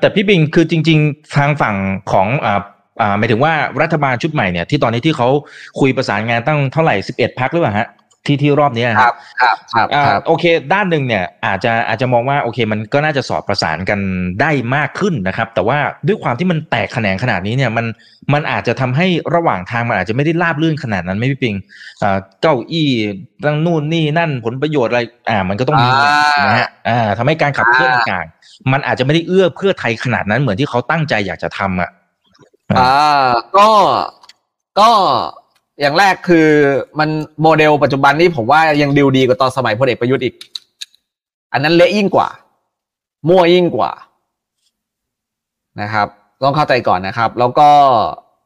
[0.00, 1.76] แต่พี่บิงคือจริง ๆ ทางฝั่ง
[2.12, 2.60] ของอ่า
[3.00, 5.28] อ่าหมายถึงว่ารัฐบาลชุดใหม่เนี่ยที่ตอนนี้ที่เขา
[5.80, 7.88] คุยประสานงานตั้งเท่าไหร่สิบเอ็ดพักหรือเปล่าฮะ
[8.26, 14.00] ที่ที่รอบนี้ครับครับครับครับโอเค ด้านหนึ่งเนี่ยอาจจะอาจจะมองว่าโอเค มันก็น่าจะสอบประสานกัน
[14.40, 17.86] ได้มากขึ้นนะครับ แต่ว่าด้วยความที่มันแตกแขนงขนาดนี้เนี่ยมัน
[18.32, 21.54] มันอาจจะทำให้ระหว่างทางมันอาจจะไม่ได้ราบรื่นขนาดนั้นไม่พี่ปิง
[22.42, 22.90] เก้าอี้
[23.44, 25.88] ตั้งนู่นนี่นั่นผลประโยชน์อะไรอ่ามันก็ต้องมี
[26.46, 31.90] นะฮะอ่าทำให้การขับเคลื่อนต่างๆมันอาจจะไม่ได้เอื้อเพื่อไทยขนาดนั้นเหมือนที่เขาตั้งใจอยากจะทำอะ
[32.78, 33.68] อ่าก็
[34.80, 34.90] ก็
[35.80, 36.48] อย่างแรกคือ
[36.98, 37.08] มัน
[37.42, 40.34] โมเดลปัจจุบันนี้ผมว่ายังดิวดีกว่าตอนสมัยพลเอกประยุทธ์อีก
[41.52, 42.28] อันนั้นเละยิ่งกว่า
[43.28, 43.90] มั่วยิ่งกว่า
[45.80, 46.08] นะครับ
[46.42, 47.68] ต้องเข้าใจก่อนนะครับ แล้วก็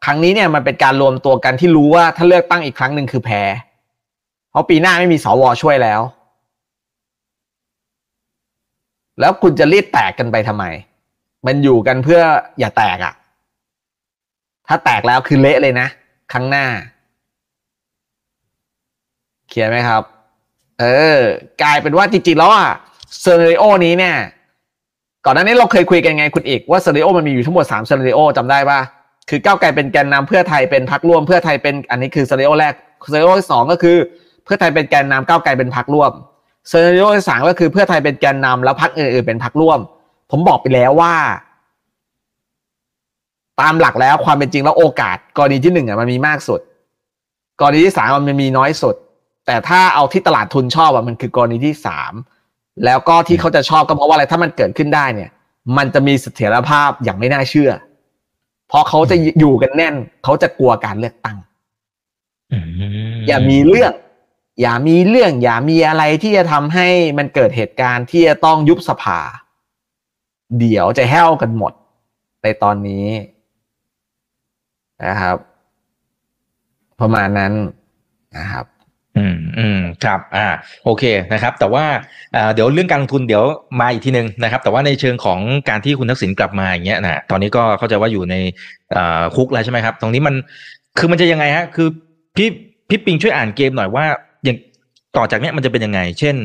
[0.04, 3.42] ครั้งนี้เนี่ยมันเป็นการรวมตัวกันที่รู้ว่าถ้าเลือกตั้งอีกครั้งหนึ่งคือแพ้
[4.50, 6.00] เพราะปีหน้าไม่มีสวช่วยแล้ว
[9.20, 10.64] แล้วคุณจะรีดแตกกันไปทำไม
[11.46, 12.20] มันอยู่กันเพื่อ
[12.58, 13.14] อย่าแตกอะ่ะ
[14.68, 15.88] ถ้าแตกแล้วคือเละเลยนะ
[16.32, 16.64] ครั้งหน้า
[19.54, 20.02] เห็นไหมครับ
[20.80, 20.84] เอ
[21.18, 21.20] อ
[21.62, 22.68] กลายเป็นว่าจริงๆแล้วอะ
[23.20, 24.16] scenario นี้เนี่ย
[25.24, 28.80] ก่อนหน้านี้เราเคยคุยกันไงคุณอีกว่า scenario มันมีอยู่ทั้งหมดสาม scenario จำได้ปะ
[29.30, 32.74] คือก้าวไกลเป็นแกนนำเพื่อไทยเป็นพรรคร่วมเพื่อไทยเป็นอันนี้คือ scenario แรก
[33.10, 33.96] scenario ที่สองก็คือ
[34.44, 36.12] เพื่อไทยเป็นแกนนำก้าวไกลเป็นพรรคร่วม
[36.68, 39.78] scenario ที่สามก็คือเพื่อไทยเป็นแกนนำแล้วพรรคอื่นๆเป็นพรรคร่วม
[40.30, 41.14] ผมบอกไปแล้วว่า
[43.60, 46.60] ตามหลักแล้วความเป็นจริงแล้วโอกาส กรณีที่หนึ่งอะมันมีมากสุด
[47.60, 48.94] กรณีที่สามมันมีน้อยสุด
[49.46, 52.12] แต่ถ้าเอาที่ตลาดทุนชอบอะมันคือกรณีที่สาม
[52.84, 55.30] แล้วก็ที่เขาจะชอบก็เพราะว่าอะไรถ้ามันเกิดขึ้นได้เนี่ย
[55.76, 57.72] มันจะมีเสถียรภาพอย่างไม่น่าเชื่อ
[58.68, 61.36] เพราะเขาจะอยู่กันแน่น เขาจะกลัวการเลือกตั้ง
[63.28, 63.92] อย่ามีเรื่อง
[64.60, 69.18] อย่ามีเรื่อง อย่ามีอะไรที่จะทำให้มันเกิดเหตุการณ์ที่จะต้องยุบสภา
[70.58, 71.72] เดี๋ยวจะแห้วกันหมด
[72.42, 73.06] ในตอนนี้
[75.04, 75.36] นะครับ
[77.00, 77.52] ประมาณนั้น
[78.36, 78.66] นะครับ
[79.16, 80.46] อืมอืมครับอ่า
[80.84, 81.84] โอเคนะครับ แต่ว่า
[82.54, 83.44] เดี๋ยวเรื่องการลงทุนเดี๋ยว
[83.80, 88.34] มาอีกทีหนึ่งนะครับ แต่ว่าในเชิงของการที่คุณทักษิณกลับมาอย่างเงี้ยนะตอนนี้ก็เข้าใจว่าอยู่ใน
[89.36, 90.34] คุกแล้วใช่ไหมครับ ตรงนี้มัน
[90.98, 91.88] คือมันจะยังไงฮะ คือ
[92.36, 92.48] พี่
[92.88, 94.04] พี่ปิงช่วยอ่านเกมหน่อยว่า
[94.44, 94.58] อย่าง
[95.16, 96.36] ต่อจากเนี้ยมันจะเป็นยังไง เช่น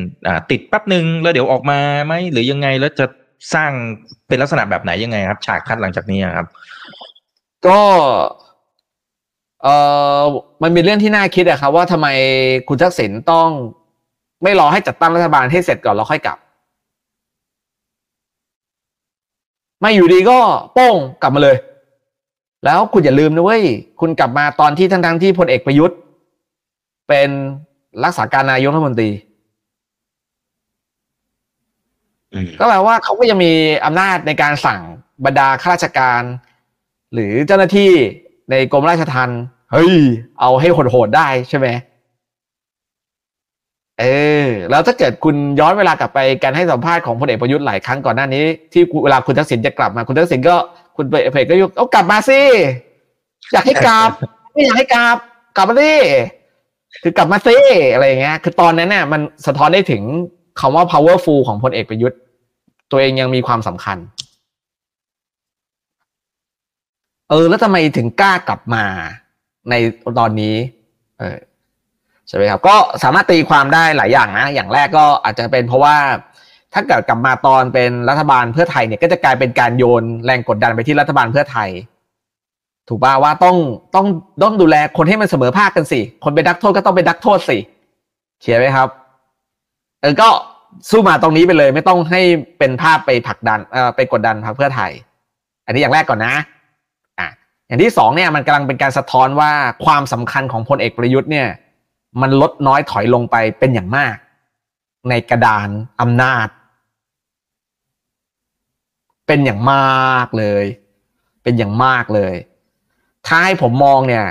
[0.51, 3.05] ติดแป๊บหนึ่งแล้วเดี๋ยวออกมาไหมหรือยังไงแล้วจะ
[3.53, 3.71] สร้าง
[4.27, 6.47] เป็นลักษณะแบบไหนยังไงครับ ฉากคัดหลังจากนี้ครับ
[7.67, 7.79] ก็
[9.63, 9.67] เอ
[10.19, 10.21] อ
[10.61, 12.07] มันมีเรื่องที่น่าคิดอะครับ ว่าทำไม
[12.67, 13.49] คุณทักษิณต้อง
[14.43, 16.37] ไม่รอให้จัดตั้งรัฐบาลให้เสร็จก่อนแล้วค่อยกลับ
[19.81, 20.39] ไม่อยู่ดีก็
[20.73, 21.57] โป้งกลับมาเลย
[22.65, 23.63] แล้วคุณอย่าลืมนะเว้ย
[23.99, 25.97] คุณกลับมาตอนที่ทั้งทั้งที่พลเอกประยุทธ์
[27.07, 27.29] เป็น
[28.03, 29.11] รักษาการนายกรัฐมนตรี
[32.59, 33.53] ก็แปลว่าเขาก็ยังมี
[33.85, 34.79] อำนาจในการสั่ง
[35.25, 36.21] บรรดาข้าราชการ
[37.13, 37.91] หรือเจ้าหน้าที่
[38.49, 39.93] ในกรมราชทัณฑ์เฮ้ย
[40.39, 41.67] เอาให้โหดๆได้ใช่ไหม
[43.99, 44.05] เอ
[44.43, 48.41] อแล้วถ้าเกิดคุณย้อนเวลากลับไปการให้สัมภาษณ์ของพลเอกประยุทธ์หลายครั้งก่อนหน้านี้
[48.73, 50.55] ที่เวลาคุณทักษิณจะกลับมาคุณทักษิณก็
[50.95, 52.41] คุณเอกก็ยุกเอากลับมาสิ
[53.51, 54.09] อยากให้กลับ
[54.53, 55.17] ไม่อยากให้กลับ
[55.55, 55.91] กลับมาสิ
[57.03, 57.57] คือกลับมาสิ
[57.93, 60.01] อะไรอย่างเงี้ย คือตอนนั้นเนี่ยมันสะท้อนได้ถึง
[60.59, 62.19] คำว่า powerful ของพลเอกประยุทธ์
[62.91, 63.97] ตัวเองยังมีความสำคัญ
[67.29, 68.83] เออ แล้วทำไมถึงกล้ากลับมา
[69.69, 69.73] ใน
[70.19, 70.55] ตอนนี้
[71.19, 71.37] เออ
[72.27, 75.95] ใช่ไหมครับก็สามารถตีความได้หลายอย่างนะ อย่างแรกก็อาจจะเป็นเพราะว่า
[76.73, 81.69] ถ้าเกิดกลับมาตอนเป็นรัฐบาลเพื่อไทยเนี่ยก็จะกลายเป็นการโยนแรงกดดันไปที่รัฐบาลเพื่อไทย
[82.87, 83.57] ถูกป่าว่าต้อง
[83.95, 84.07] ต้อง
[84.43, 87.57] ต้องดูแลคนให้มันเสมอภาคกันสิ คนเป็นนักโทษก็ต้องเป็นนักโทษสิ
[88.41, 88.87] เขียนไหมครับ
[90.01, 90.29] เออก็
[90.89, 92.21] สู้มาตรงนี้ไปเลย ไม่ต้องให้
[92.59, 94.91] เป็นภาพไปผลักดันเออไปกดดันพรรคเพื่อไทย
[95.65, 96.33] อันนี้อย่างแรกก่อนนะ
[97.69, 99.51] อย่างที่สองเนี่ยมันกำลังเป็นการสะท้อนว่า
[99.85, 101.47] ความสำคัญของพลเอกประยุทธ์เนี่ย
[102.21, 104.15] มันลดน้อยถอยลงไปเป็นอย่างมาก
[105.09, 105.69] ในกระดาน
[106.01, 106.47] อำนาจ
[109.27, 110.63] เป็นอย่างมากเลย
[111.43, 112.33] เป็นอย่างมากเลย
[113.25, 114.25] ถ้าให้ผมมองเนี่ย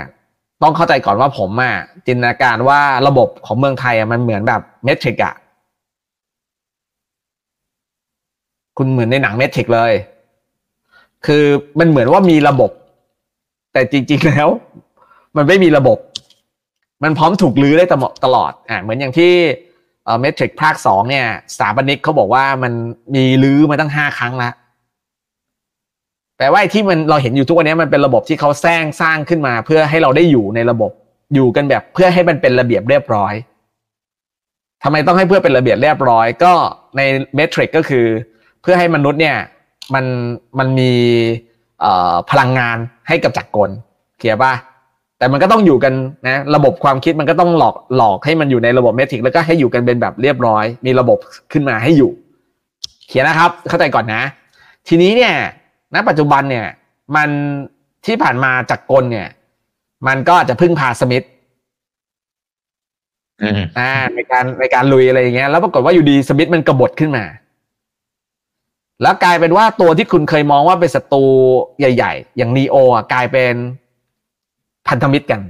[0.61, 1.75] ต้องเข้าใจก่อนว่าผมอะ
[2.05, 5.35] จินตนาการว่าระบบของเมืองไทยอะมันเหมือนแบบเมทริกอะ
[8.77, 9.93] คุณเหมือนในหนังเมทริกเลย
[11.25, 11.43] คือ
[11.79, 12.71] มันเหมือนว่ามีระบบ
[13.73, 14.47] แต่จริง ๆ แล้ว
[15.35, 15.97] มันไม่มีระบบ
[17.03, 17.85] มันพร้อมถูกลื้อได้
[18.25, 19.31] ตลอดอ่าเหมือนอย่างที่
[20.19, 22.73] เมทริกภาคสองเนี่ยสถาปนิกเขาบอกว่ามัน
[23.15, 24.53] มีลื้อมาตั้งห้าครั้งแล้ว
[26.37, 30.91] แปลว่าที่มันเราเห็นอยู่ทุกวันนี้มันเป็นระบบที่เขาแสร้งสร้างขึ้นมา เพื่อให้เราได้อยู่ในระบบ
[31.33, 33.33] อยู่กันแบบเพื่อให้มันเป็นระเบียบเรียบร้อย
[34.83, 36.53] ทำไมต้องให้เพื่อเป็นระเบียบเรียบร้อย ก็
[36.97, 37.01] ใน
[37.35, 38.05] เมทริกก็คือ
[38.61, 39.37] เพื่อให้มนุษย์เนี่ย
[39.93, 40.05] มัน
[40.59, 40.91] มันมี
[42.29, 43.69] พลังงานให้กับจักรกล
[44.19, 44.53] เขียป่ะ
[45.17, 45.93] แต่มันก็ต้องอยู่กัน
[46.27, 51.17] นะระบบความคิดมันก็ต้องหลอกหลอกให้มันอยู่ในระบบเมทริกแล้วก็ให้อยู่กันเป็นแบบเรียบร้อย มีระบบ
[51.51, 52.11] ขึ้นมาให้อยู่
[53.07, 54.21] เขียนนะครับ เข้าใจก่อนนะ
[54.87, 55.33] ทีนี้เนี่ย
[55.93, 56.67] ณปัจจุบันเนี่ย
[57.15, 57.29] มัน
[58.05, 59.27] ที่ผ่านมาจากกลเนี่ย
[60.07, 61.25] มันก็อาจจะพึ่งพาสมิธ
[63.79, 67.23] อ่าในการในการลุยอะไรอย่างเงี้ยแล้วปรากฏว่าอยู่ดีสมิธมันกบฏขึ้นมา
[69.01, 71.25] แล้วกลายเป็นว่าตัวที่คุณเคยมองว่าเป็นศัตรู
[71.79, 73.53] ใหญ่ ๆ อย่างนีโออะกลายเป็น
[74.87, 75.41] พันธมิตรกัน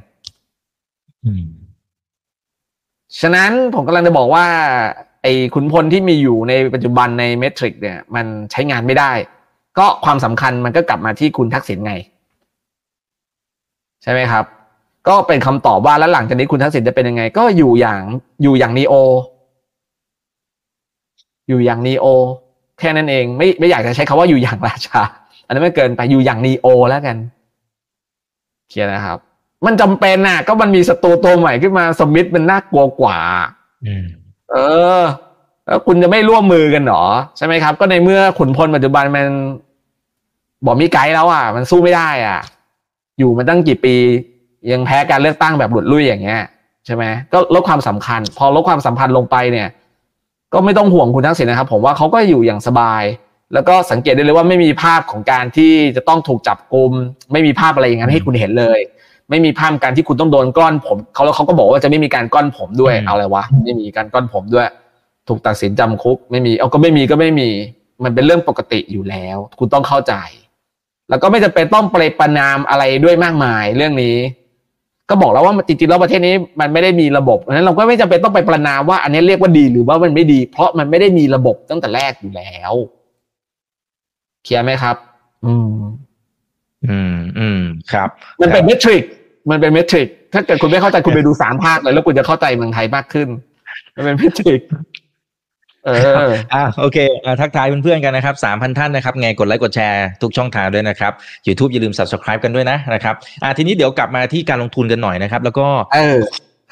[3.20, 4.46] ฉะนั้นผมกำลังจะบอกว่า
[5.24, 9.12] ไอ้ขุนพลที่มีอยู่ในปัจจุบันในเมทริกเนี่ย มันใช้งานไม่ได้
[9.78, 11.94] ก็ความสำคัญมันก็กลับมาที่คุณทักษิณไง
[14.04, 14.46] ใช่ไหมครับ
[15.08, 18.02] ก็เป็นคำตอบว่าแล้วหลังจากนี้คุณทักษิณจะเป็นยังไง ก็อยู่อย่าง
[18.44, 18.94] อยู่อย่างนีโอ
[21.48, 22.06] อยู่อย่างนีโอ
[22.80, 25.02] แค่นั้นเองไม่ไม่อยากจะใช้คาว่าอยู่อย่างราชา
[25.46, 27.18] อันนั้นไม่เกินไปอยู่อย่างนีโอแล้วกัน
[28.70, 29.18] เขียนนะครับ
[29.66, 33.18] มันจำเป็นน่ะ ก็มันมีศัตรูตัวใหม่ขึ้นมาสมิธมันน่ากลัวกว่า
[34.52, 34.56] เอ
[35.00, 35.02] อ
[35.66, 37.04] แล้วคุณจะไม่ร่วมมือกันหรอ
[37.38, 39.26] ใช่ไหมครับ ก็ในเมื่อขุนพลปัจจุบันมัน
[40.66, 42.40] บอกมีไกด์แล้วอะ มันสู้ไม่ได้อะ
[43.20, 43.96] อยู่มาตั้งกี่ปี
[44.72, 46.42] ยังแพ้การเลือกตั้งแบบหลุดลุ่ยอย่างเงี้ย
[46.86, 49.68] ใช่ไหมก็ลดความสำคัญ พอลดความสัมพันธ์ลงไปเนี่ย
[50.54, 53.04] ก็ไม่ต้องห่วงคุณทักษิณนะครับ ผมว่าเขาก็อยู่อย่างสบาย
[53.54, 56.92] แล้วก็สังเกตได้เลยว่าไม่มีภาพของการที่จะต้องถูกจับกลุม
[57.32, 58.80] ไม่มีภาพอะไรอย่างนั้นให้คุณเห็นเลย
[59.30, 64.68] ไม่มีภาพการที่คุณต้องโดนก้อนผมเขาแล้วเขาก็บอกว่าจะไม่มีการก้อนผมด้วยเอาอะไรวะไม่มีการก้อนผมด้วย
[65.28, 67.50] ถูกตัดสินจำคุก ไม่มีเอาก็ไม่มีก็ไม่มี
[68.04, 70.14] มันเป็นเรื่องปกติอยู่แล้ว คุณต้องเข้าใจ
[71.10, 74.18] แล้วก็ไม่จำเป็นต้องไปประนามอะไรด้วยมากมายเรื่องนี้
[75.10, 82.74] ก็บอกแล้วว่าจริงๆแล้วประเทศนี้มันไม่ได้มีระบบเพราะฉะนั้นเราก็ไม่จำเป็นต้องไปประนามว่าอันนี้เรียกว่าดีหรือว่ามันไม่ดี เพราะมันไม่ได้มีระบบตั้งแต่แรกอยู่แล้ว
[84.44, 84.96] เคลียร์ไหมครับ
[85.46, 85.80] อืม
[86.88, 88.10] อืม อืม ครับ
[88.42, 89.04] มันเป็นเมทริก
[89.50, 93.28] มันเป็นเมทริก ถ้าเกิดคุณไม่เข้าใจคุณไปดูสามภาคเลยแล้วคุณจะเข้าใจเมืองไทยมากขึ้น
[93.96, 95.94] มันเป็นเมทริกเอ
[96.30, 101.12] ออ่าโอเคอ่าทักทายเพื่อนๆกันนะครับสามพันท่านนะครับไงกดไลค์กดแชร์ทุกช่องทางด้วยนะครับ
[101.48, 106.20] YouTube อย่าลืม subscribe กันด้วยนะนะครับอ่าทีนี้เดี๋ยวกลับมาที่การลงทุนกันหน่อยนะครับ แล้วก็เออ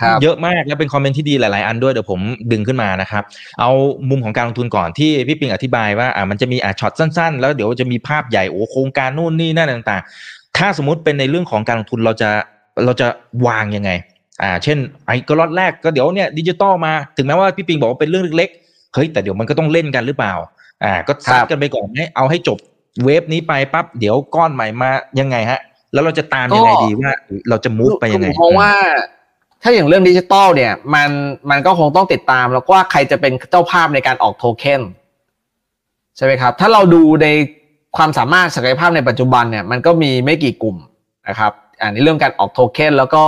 [0.02, 2.20] ครับเยอะมากและเป็นคอมเมนต์ที่ดีหลาย ๆ อันด้วยเดี๋ยวผม
[2.52, 3.24] ดึงขึ้นมานะครับ
[3.60, 3.72] เอา
[4.10, 12.30] มุมของการลงทุนก่อนที่พี่ปิงอธิบายว่าอ่ามันจะมีอ่าช็อตสั้น ๆ แล้วเดี๋ยวจะมีภาพใหญ่โอ้โครงการนู่นนี่นั่นต่าง ๆ ถ้าสมมุติเป็นในเรื่องของการลงทุนเราจะ
[12.86, 13.08] เราจะ
[13.48, 13.92] วางยังไง
[14.44, 20.34] อ่าเช่นไอ้ก็ล็อตแรกก็เดี๋ยวเนี่ยดิจิตอลมาถึงแม้ว่าพี่ปิงบอกว่าเป็นเรื่องเล็กๆ เฮ้ยแต่เดี๋ยวมันก็ต้องเล่นกันหรือเปล่า
[20.84, 22.58] อ่า ก็ซัดครับกันไปก่อนให้เอาให้จบ
[23.04, 25.60] เวฟนี้ไปปั๊บเดี๋ยวก้อนใหม่มายังไงฮะ
[25.94, 27.12] แล้วเราจะตามยังไงดีว่า
[27.50, 28.72] เราจะมูฟไปยังไงเพราะว่า
[29.64, 31.10] ถ้าอย่างเรื่องดิจิตอลเนี่ย มัน
[31.50, 34.82] มันก็คงต้องติดตามแล้วก็ว่าใครจะเป็นเจ้าภาพในการออกโทเค็น
[36.18, 37.28] ใช่ไหมครับ ถ้าเราดูใน
[37.98, 40.78] ความสามารถศักยภาพในปัจจุบันเนี่ยมันก็มีไม่กี่กลุ่ม
[41.30, 43.24] นะครับอ่าในเรื่องการออกโทเค็นแล้วก็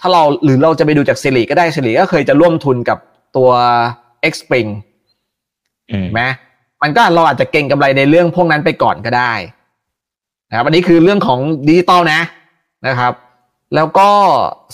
[0.00, 2.98] ถ้าเราหรือเราจะไปดูจากสิริก็ได้สิริก็เคยจะร่วมทุนกับ
[3.36, 3.50] ตัว
[4.30, 4.91] X Spring อืมเห็น
[6.12, 6.22] ไหม
[6.82, 9.32] มันก็เราอาจจะเก่งกำไรในเรื่องพวกนั้นไปก่อนก็ได้
[10.50, 12.20] นะครับอันนี้คือเรื่องของดิจิตอลนะ
[12.86, 13.12] นะครับ
[13.74, 14.08] แล้วก็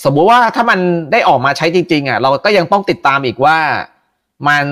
[0.04, 0.78] สมมุติว่าถ้ามัน
[1.12, 3.58] ได้ออกมาใช้จริงๆอะเราก็ยังต้องติดตามอีกว่า
[4.48, 4.64] มัน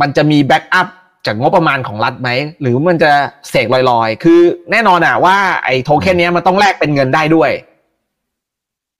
[0.00, 0.88] มันจะมีแบ็กอัพ
[1.26, 3.12] จากงบประมาณของรัฐไหม หรือมันจะ
[3.50, 7.50] เสกลอยๆ คือแน่นอนอะว่าไอ้โทเค็นนี้มันต้องแลกเป็นเงินได้ด้วย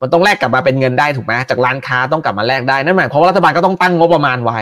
[0.01, 4.61] มันต้องแลกกลับมาเป็นเงินได้ถูกไหมจากร้านค้าต้องกลับมาแลกได้นั่นหมายความว่ารัฐบาลก็ต้องตั้งงบประมาณไว้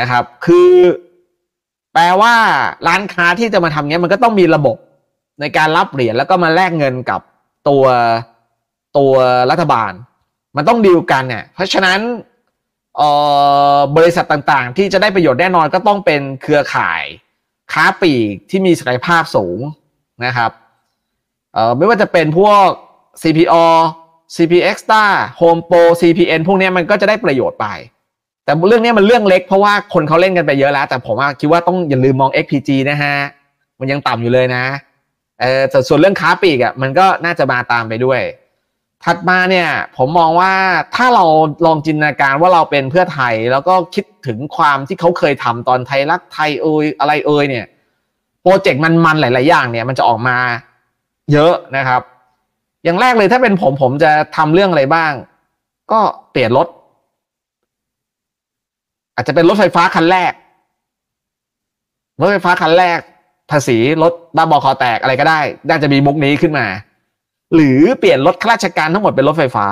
[0.00, 0.72] นะครับ คือ
[1.92, 2.34] แปลว่า
[2.86, 4.76] ร้านค้าที่จะมาทำเนี้ยมันก็ต้องมีระบบ
[5.40, 7.20] ในการรับเหรียญแล้วก็มาแลกเงินกับ
[7.68, 7.84] ตัว
[8.98, 9.12] ตัว
[9.50, 9.92] รัฐบาล
[10.56, 12.00] มันต้องดีลกันเนี่ยเพราะฉะนั้น
[13.96, 17.02] บริษัทต่างๆ ที่จะได้ประโยชน์แน่นอนก็ต้องเป็นเครือข่าย
[17.72, 19.58] ค้าปลีกที่มีศักยภาพสูง
[20.24, 20.50] นะครับ
[21.76, 22.66] ไม่ว่าจะเป็นพวก
[23.22, 23.66] CPO
[24.34, 25.04] CP Extra
[25.40, 27.66] Home Pro CPN พวกนี้มันก็จะได้ประโยชน์ไป
[28.48, 33.14] แต่เรื่องนี้มันเรื่องเล็กเพราะว่าคนเขาเล่นกันไปเยอะแล้ว แต่ผมว่าคิดว่าต้องอย่าลืมมอง XPG นะฮะ
[33.80, 34.64] มันยังต่ำอยู่เลยนะ
[35.40, 38.20] เออแต่ส่วนเรื่องค้าปลีกอะมันก็น่าจะมาตามไปด้วย
[39.04, 40.52] ถัดมาเนี่ยผมมองว่า
[40.94, 41.24] ถ้าเรา
[41.66, 47.66] ลองจินตนาการว่าเราเป็นเพื่อไทย แล้วก็คิดถึงความที่เขาเคยทำตอนไทยรักไทยเอยอะไรเอยเนี่ย
[48.42, 50.38] โปรเจกต์มันๆหลาย ๆ อย่างเนี่ยมันจะออกมา
[51.32, 52.02] เยอะนะครับ
[52.84, 55.12] อย่างแรกเลยถ้าเป็นผมผมจะทำเรื่องอะไรบ้าง
[55.92, 56.00] ก็
[56.32, 56.68] เปลี่ยนรถ
[59.18, 60.32] อาจจะเป็นรถไฟฟ้าคันแรก
[62.20, 62.98] รถไฟฟ้าคันแรก
[63.50, 66.66] ภาษีรถบ้าบอคอแตกอะไรก็ได้ น่าจะมีมุกนี้ขึ้นมา
[67.54, 69.66] หรือเปลี่ยนรถข้าราชการทั้งหมดเป็นรถไฟฟ้า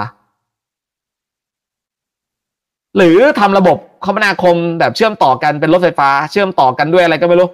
[2.96, 7.48] หรือทำระบบคมนาคมแบบเชื่อมต่อกันเป็นรถไฟฟ้า เชื่อมต่อกันด้วยอะไรก็ไม่รู้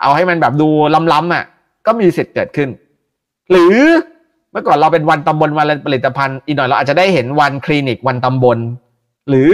[0.00, 0.68] เอาให้มันแบบดู
[1.12, 1.44] ล้ำๆอะ
[1.86, 2.68] ก็มีสิทธิ์เกิดขึ้น
[3.50, 3.76] หรือ
[4.52, 8.58] เมื่อก่อนเราเป็นวันตำบลวันผลิตภัณฑ์อีกหน่อยเราอาจจะได้เห็นวันคลินิกวันตำบล
[9.28, 9.52] หรือ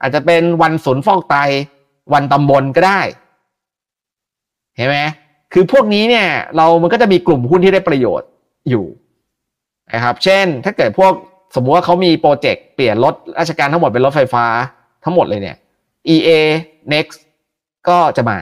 [0.00, 1.36] อาจจะเป็นวันศูนย์ฟอกไต
[2.12, 3.00] วันตำบลก็ได้
[4.76, 4.98] เห็นไหม
[5.52, 8.28] คือพวกนี้เนี่ย เรามันก็จะมีกลุ่มหุ้นที่ได้ประโยชน์
[8.70, 8.84] อยู่
[9.94, 11.12] นะครับ เช่น ถ้าเกิดพวก
[11.54, 14.44] สมมุติว่าเขามีโปรเจกต์เปลี่ยนรถราชการทั้งหมดเป็นรถไฟฟ้า
[15.04, 15.56] ทั้งหมดเลยเนี่ย
[16.14, 16.30] EA
[16.92, 17.18] Next
[17.88, 18.38] ก็จะมา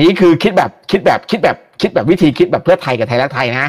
[0.00, 3.66] นี่คือคิดแบบคิดแบบคิดแบบคิดแบบวิธีคิดแบบเพื่อไทยกับไทยรักไทยนะ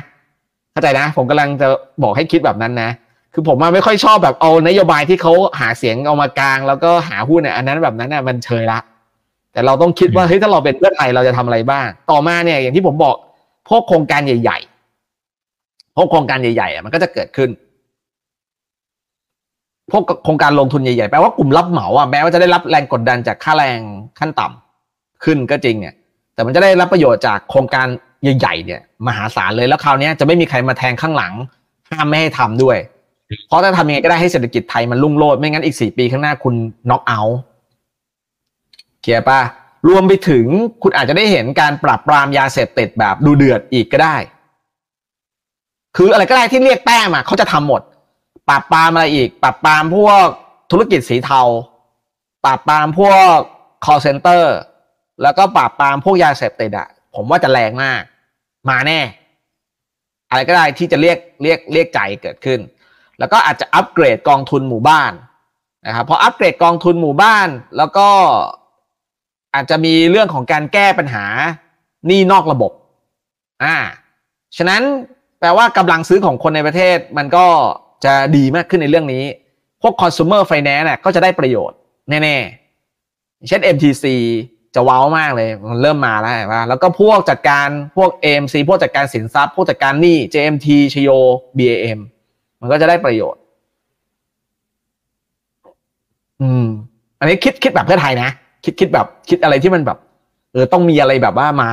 [0.72, 1.68] เข้าใจนะ ผมกำลังจะ
[2.04, 2.90] บอกให้คิดแบบนั้นนะ
[3.34, 8.80] คือผมมาไม่ค่อยชอบแบบเอานโยบายที่เขาหาเสียงเอามากลาง แล้วก็หาหุ้นเนี่ยอันนั้นแบบนั้นน่ะมันเชยละ
[9.54, 13.16] แต่เราต้องคิดว่าเฮ้ยถ้าเราเป็นเพื่อไทยเราจะทำอะไรบ้าง ต่อมาเนี่ยอย่างที่ผมบอก
[13.70, 17.50] พวกโครงการใหญ่ๆพวกโครงการใหญ่ๆอะมันก็จะเกิดขึ้น
[19.92, 23.80] พวกโครงการลงทุนใหญ่ๆแปลว่ากลุ่มรับเหมาอะแม้ว่าจะได้รับแรงกดดันจากค่าแรง
[24.20, 25.96] ขั้นต่ำขึ้นก็จริงเนี่ย
[26.34, 27.88] แต่มันจะได้รับประโยชน์จากโครงการ
[28.24, 31.34] ใหญ่ๆเนี่ย มหาศาลเลยแล้วคราวนี้จะไม่มีใครมาแทงข้างหลัง
[31.90, 32.78] ห้ามไม่ให้ทำด้วย
[33.48, 36.56] เพราะถ้าทำยังไงก็ได้ให้เศรษฐกิจไทยมันรุ่งโรจน์ไม่งั้นอีกสี่ปีข้างหน้าคุณ
[36.90, 37.40] น็อกเอาท์
[39.02, 39.40] เคลียร์ป่ะ
[39.88, 40.46] รวมไปถึง
[40.84, 44.16] คุณอาจจะได้เห็นการปราบปรามยาเสพติดแบบดูเดือดอีกก็ได้
[45.98, 47.82] คืออะไรก็ได้ที่เรียกแต้มอะเขาจะทำหมด
[48.50, 50.26] ปราบปรามอะไรอีก ปราบปรามพวก
[50.72, 51.42] ธุรกิจสีเทา
[52.46, 53.38] ปราบปรามพวก
[53.86, 54.44] call center
[55.22, 58.02] แล้วก็ปราบปรามพวกยาเสพติดอะผมว่าจะแรงมาก
[58.70, 59.00] มาแน่
[60.30, 62.60] อะไรก็ได้ที่จะเรียกเรียกเรียกใจเกิดขึ้น
[63.20, 65.12] แล้วก็อาจจะอัปเกรดกองทุนหมู่บ้าน
[65.88, 67.48] นะครับพออัปเกรดกองทุนหมู่บ้าน
[67.78, 68.08] แล้วก็
[69.56, 71.26] อาจจะมีเรื่องของการแก้ปัญหา
[72.08, 72.72] หนี้นอกระบบ
[73.64, 73.76] อ่า
[74.58, 74.82] ฉะนั้น
[75.40, 77.46] แปลว่ากำลังซื้อของคนในประเทศมันก็
[78.06, 79.24] จะดีมากขึ้นในเรื่องนี้
[79.82, 81.78] พวก consumer finance เนี่ยก็จะได้ประโยชน์
[82.10, 84.06] แน่ๆ เช่น MTC
[84.76, 91.10] จะว้าวมากเลยมันเริ่มมาแล้วเห็นปะแล้วก็พวกจัดการพวก AMC พวกจัดการสินทรัพย์ พวกจัดการหนี้ JMT ชโย
[91.58, 92.00] BAM
[92.64, 93.42] มันก็จะได้ประโยชน์
[96.42, 96.66] อืม
[97.20, 98.30] อันนี้คิดคิดแบบเพื่อไทยนะ
[98.64, 99.98] คิดคิดแบบ คิดอะไรที่มันแบบ
[100.54, 101.70] เออต้องมีอะไรแบบว่ามา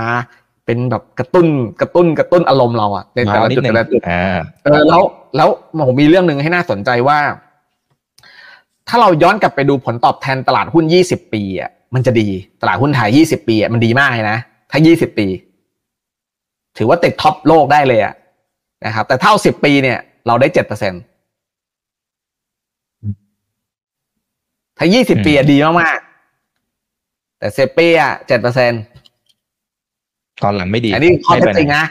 [0.67, 1.47] เป็นแบบกระตุ้น
[1.81, 5.03] กระตุ้นกระตุ้นอารมณ์เราอะในแต่มาละนิดจุดนึงแต่ละจุดอ่าเออแล้ว
[5.37, 5.49] แล้ว
[5.87, 7.19] ผมมีเรื่องหนึ่งให้น่าสนใจว่า
[8.89, 12.29] ถ้าเราย้อนกลับไปดูผลตอบแทนตลาดหุ้น20ปีอะมันจะดี
[12.63, 14.39] ตลาดหุ้นไทย20ปีอะมันดีมากเลยนะ
[14.71, 15.27] ถ้า20ปี
[16.79, 18.15] ถือว่าติดท็อปโลกได้เลยอะ
[18.87, 20.59] นะครับ แต่เท่า10ปีเนี่ย เราได้7%
[24.79, 28.33] ถ้า20ปีอะดีมากๆ แต่10ปีอะ7%
[30.43, 31.85] ตอนหลังไม่ดี อันนี้ข้อเท็จจริงนะ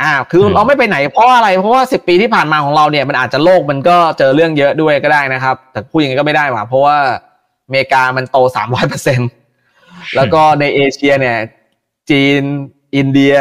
[0.00, 6.96] อ่า คืออืมเราไม่ไปไหนเพราะอะไร เพราะว่าสิบปีที่ผ่านมาของเราเนี่ยมันอาจจะโลกมันก็เจอเรื่องเยอะด้วยก็ได้นะครับ แต่พูดอย่างนี้ก็ไม่ได้หว่าเพราะว่า
[7.66, 9.20] อเมริกามันโตสามร้อยเปอร์เซ็นต์
[10.16, 11.38] แล้วก็ในเอเชียเนี่ย
[12.10, 12.42] จีน
[12.96, 13.36] อินเดีย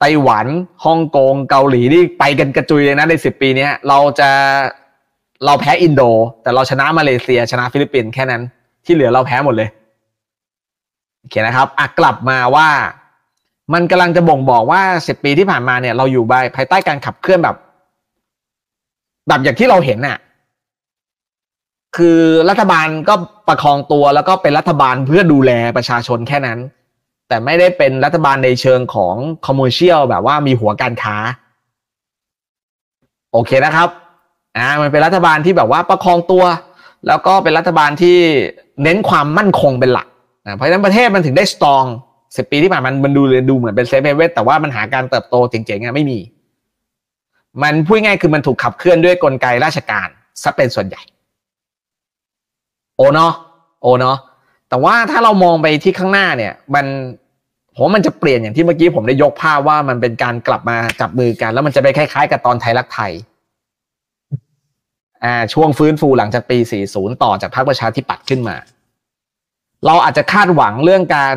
[0.00, 0.46] ไต้หวัน
[0.84, 4.30] ฮ่องกงเกาหลีนี่ไปกันกระจุยเลยนะในสิบปีนี้เราจะ
[5.44, 6.02] เราแพ้อินโด
[6.42, 8.42] แต่เราชนะมาเลเซียชนะฟิลิปปินส์แค่นั้น
[8.84, 9.68] ที่เหลือเราแพ้หมดเลย
[11.18, 12.68] โอเคนะครับอะกลับมาว่า
[13.72, 16.24] มันกำลังจะบ่งบอกว่าสิบปีที่ผ่านมาเนี่ย เราอยู่
[16.56, 17.56] ภายใต้การขับเคลื่อนแบบ
[19.28, 20.18] แบบอย่างที่เราเห็นน่ะ
[21.96, 23.14] คือรัฐบาลก็
[23.48, 26.58] ประคองตัวแล้วก็เป็นรัฐบาลเพื่อดูแลประชาชนแค่นั้น
[27.28, 29.14] แต่ไม่ได้เป็นรัฐบาลในเชิงของ
[29.46, 31.16] commercial แบบว่ามีหัวการค้า
[33.32, 33.88] โอเคนะครับ
[34.56, 36.44] อ่ามันเป็นรัฐบาลที่แบบว่าประคองตัว
[37.06, 38.18] แล้วก็เป็นรัฐบาลที่
[38.82, 40.06] เน้นความมั่นคงเป็นหลัก
[40.44, 41.84] อ่าเพราะฉะนั้นประเทศมันถึงได้ strong
[42.36, 46.18] สิบปีที่ผ่านมามันดูเลยดูเหมือนเป็น safe haven แต่ว่ามันหาการเติบโตเจ๋งๆอะไม่มี
[47.62, 50.08] มันพูดง่ายคือมันถูกขับเคลื่อนด้วยกลไกราชการ
[50.42, 51.02] ซะเป็นส่วนใหญ่
[52.96, 53.32] โอเนาะ
[53.82, 54.16] โอเนาะ
[54.68, 56.86] แต่ว่าถ้าเรามองไปที่ข้างหน้าเนี่ย มัน
[57.74, 63.12] ผมมันจะเปลี่ยนอย่างที่เมื่อกี้ผมได้ยกภาพว่ามันเป็นการกลับมาจับมือกัน แล้วมันจะไปคล้ายๆ กับตอนไทยรักไทย
[65.24, 66.58] อ่าช่วงฟื้นฟูหลังจากปี
[66.90, 68.56] 40 ต่อจากพรรคประชาธิปัตย์ขึ้นมา
[69.86, 71.36] เราอาจจะคาดหวังเรื่องการ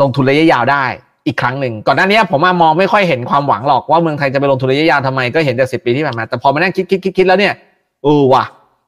[0.00, 0.84] ลงทุนระยะยาวได้
[1.26, 7.54] อีกครั้งหนึ่งก่อนหน้านี้ผมมองไม่ค่อยเห็นความหวังหรอกว่าเมืองไทยจะไปลงทุนระยะยาวทำไมก็เห็นจากสิปีที่ผ่านมา แต่พอมานั่งคิดคิดคิดคิดแล้วเนี่ย
[8.02, 8.44] เออว่ะ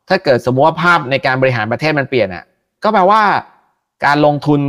[0.08, 2.44] ถ้าเกิดสมมติว่าภาพในการบริหารประเทศมันเปลี่ยนอะ
[2.82, 3.22] ก็แปลว่า
[4.06, 4.60] การลงทุน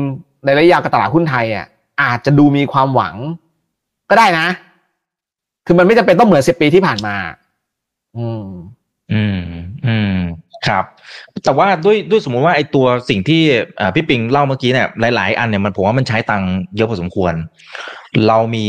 [0.45, 1.65] ในระยะยาวกับตลาดหุ้นไทยอะ
[2.01, 3.15] อาจจะดูมีความหวัง
[4.09, 4.47] ก็ได้นะ
[5.65, 7.15] คือมันไม่จำเป็นต้องเหมือนสิบปีที่ผ่านมา
[8.17, 8.45] อืม
[9.13, 9.39] อืม
[9.85, 10.15] อืม
[10.67, 10.83] ครับ
[11.43, 13.41] แต่ว่าด้วยด้วยสมมุติว่าไอ้ตัวสิ่งที่
[13.95, 17.33] พี่ปิงเล่าเมื่อกี้เนี่ยหลาย ๆ อันเนี่ยมันผมว่ามันใช้ตังค์เยอะพอสมควร
[18.27, 18.65] เรามี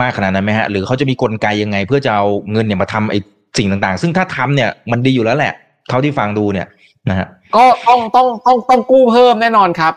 [0.00, 3.18] มากขนาดนั้นไหมฮะ หรือเขาจะมีกลไกยังไง เพื่อจะเอาเงินเนี่ยมาทำไอ้
[3.58, 5.54] สิ่งต่าง ๆ ซึ่งถ้าทำเนี่ยมันดีอยู่แล้วแหละ
[5.88, 6.66] เท่าที่ฟังดูเนี่ย
[7.10, 9.94] นะฮะก็ต้องต้องต้องต้องกู้เพิ่มแน่นอนครับ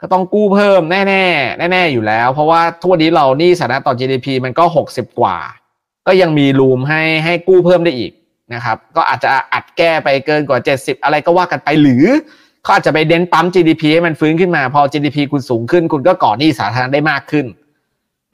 [0.00, 1.24] ก็ต้องกู้เพิ่มแน่แน่
[1.58, 5.36] แน่แน่ๆอยู่แล้ว เพราะว่าทุกวันนี้เรานี่สถานะต่อ GDP มันก็หกสิบกว่า
[6.06, 8.12] ก็ยังมีรูมให้ให้กู้เพิ่มได้อีก
[8.54, 12.04] นะครับ ก็อาจจะอัดแก้ไปเกินกว่าเจ็ดสิบอะไรก็ว่ากันไปหรือ
[12.62, 17.46] เขาอาจจะไปเน้นปั๊ม GDP ให้มันฟื้นขึ้นมา พอ GDP คุณสูงขึ้น คุณก็ก่อหนี้สาธารณะได้มากขึ้น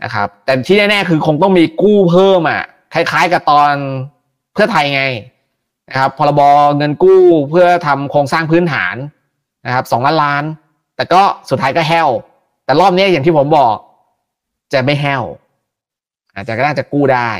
[0.02, 2.62] นะครับ แต่ที่แน่ๆคือคงต้องมีกู้เพิ่มอะ
[2.94, 3.72] คล้ายๆกับตอน
[4.54, 5.02] เพื่อไทยไง
[5.88, 6.40] นะครับพรบ
[6.76, 8.96] เงินกู้เพื่อทำโครงสร้างพื้นฐาน
[9.66, 10.44] นะครับสองล้านล้าน
[10.96, 12.08] แต่ก็สุดท้ายก็แห้ว
[12.64, 13.74] แต่รอบนี้อย่างที่ผมบอก
[14.72, 15.22] จะไม่แห้ว
[16.34, 17.30] อาจจะก็น่าจะกู้ได้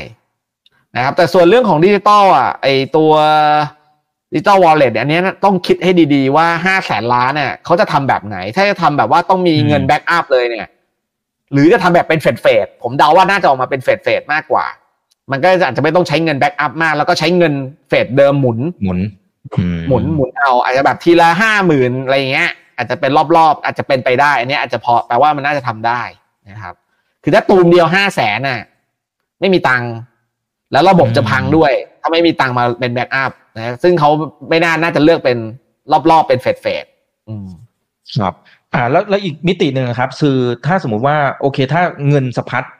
[0.95, 3.11] นะครับ แต่ส่วนเรื่องของดิจิตอลอะไอตัว
[4.33, 10.67] digital wallet อันนี้ต้องคิดให้ดีๆว่าห้าแสนล้านเนี่ยเขาจะทำแบบไหน ถ้าจะทำแบบว่าต้องมีเงินอืมแบ็กอัพเลยเนี่ย
[11.53, 14.65] หรือจะทำแบบเป็น phase phase ผมเดาว่าน่าจะออกมาเป็น phase phase มากกว่า
[15.31, 17.53] มันก็อาจจะไม่ต้องใช้เงิน backup มาก แล้วก็ใช้เงิน
[17.89, 18.99] phase เดิมหมุนหมุน
[19.53, 26.01] อืหมุนหมุนเอา อาจจะแบบทีละห้าหมื่นอะไรอย่างเงี้ย อาจจะเป็นรอบๆ อาจจะเป็นไปได้อันเนี้ยอาจจะพอแปลว่ามันน่าจะทำได้
[26.49, 26.75] นะครับ
[27.23, 28.61] คือถ้าตูมเดียวห้าแสนน่ะ
[29.39, 29.91] ไม่มีตังค์
[30.71, 31.71] แล้วระบบจะพังด้วย
[32.01, 34.09] ถ้าไม่มีตังค์มาเป็น backup นะซึ่งเขา
[34.49, 35.37] ไม่น่าน่าจะเลือกเป็น
[36.11, 36.85] รอบๆเป็น phase phase
[37.29, 37.47] อืม
[38.17, 38.33] ครับ
[38.73, 42.78] อ่าแล้วแล้วอีกมิติหนึ่งนะครับ คือถ้าสมมุติว่าโอเค ถ้าเงินสะพัดอ่า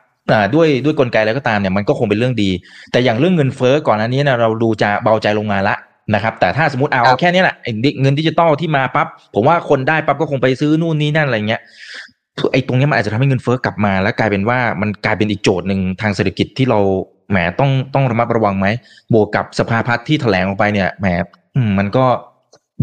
[0.55, 2.49] ด้วยด้วยกลไกอะไรก็ตามเนี่ยมันก็คงเป็นเรื่องดี
[2.91, 5.75] แต่อย่างเรื่องเงินเฟ้อก่อนอันนี้นะเราดูจะเบาใจลงมาละ
[6.13, 7.71] นะครับแต่ถ้าสมมติเอาครับแค่นี้แหละไอ้
[8.01, 11.61] เงินดิจิตอลที่มาปั๊บผมว่าคนได้ปั๊บก็คงไปซื้อนู่นนี่นั่นอะไรเงี้ย
[12.51, 16.79] ไอ้ตรงเนี้ยมันอาจจะทำให้เงินเฟ้อกลับมา แล้วกลายเป็นว่ามันกลายเป็นอีกโจทย์หนึ่งทางเศรษฐกิจที่เรา
[17.31, 18.67] แหมต้องต้องระมัดระวังไหม
[19.13, 21.07] บวกกับสภาพัฒน์ที่แถลงออกไปเนี่ยแหม
[21.55, 22.05] อืมมันก็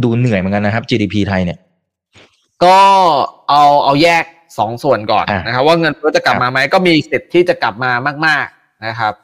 [0.03, 1.59] ดูเหนื่อยเหมือนกันนะครับ GDP ไทยเนี่ย
[2.65, 2.79] ก็
[3.49, 4.25] เอาเอาแยก
[4.59, 7.91] สองส่วนก่อนอะนะครับ ว่าเงินเฟ้อจะกลับมาไหมก็มีสิทธิ์ที่จะกลับมา
[8.27, 8.47] มาก
[8.87, 9.15] นะครับ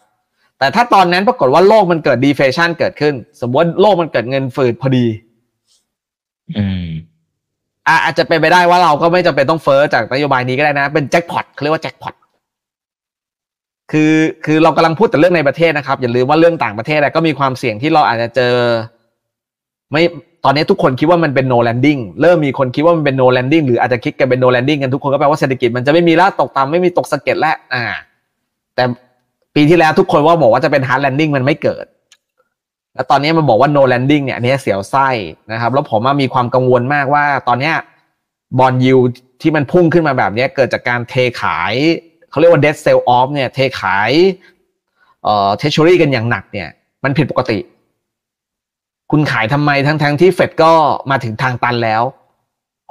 [0.59, 5.07] แต่ถ้าตอนนั้นปรากฏว่าโลกมันเกิดดีเฟชันเกิดขึ้น สมมติว่าโลกมันเกิดเงินฝืดพอดี
[6.59, 6.87] อืม
[7.89, 12.15] อะอาจจะเป็นไปได้ว่าเราก็ไม่จำเป็นต้องเฟอ้อจากนโยบายนี้ก็ได้นะ เป็นแจ็คพอตเขาเรียกว่าแจ็คพอต
[13.93, 14.15] คือ
[14.45, 18.55] คือเรากำลังพูดแต่เรื่องในประเทศนะครับ อย่าลืมว่าเรื่องต่างประเทศอะก็มีความเสี่ยงที่เราอาจจะเจอ
[19.93, 20.03] ไม่
[20.45, 27.85] ตอนนี้ทุกคนคิดว่ามันเป็น no landing เริ่มมีคนคิดว่ามันเป็น no landing หรืออาจจะคิดกันเป็น no landing กันทุกคนก็แปลว่าเศรษฐกิจมันจะไม่มีแล้วตกต่ำไม่มีตกสะเก็ดแล้วอ่า
[28.75, 28.85] แต่
[29.55, 31.87] ปีที่แล้วทุกคนว่าบอกว่าจะเป็น hard landing มันไม่เกิด
[32.95, 35.09] แล้วตอนนี้มันบอกว่า no landing เนี่ยอันนี้เสียวไส้
[35.53, 37.73] นะครับ แล้วผมมีความกังวลมากว่า ตอนเนี้
[38.59, 38.97] บอลยู
[39.41, 41.75] ที่มันพุ่งขึ้นมาแบบนี้เกิดจากการเทขาย
[42.31, 44.13] เขาเรียกว่า dead sell off เนี่ยเทขาย
[45.25, 46.69] เอ่อ treasury กันอย่างหนักเนี่ย
[47.05, 47.59] มันผิดปกติ
[49.15, 50.73] คุณขายทำไมทั้งทั้งที่เฟดก็
[51.11, 52.03] มาถึงทางตันแล้ว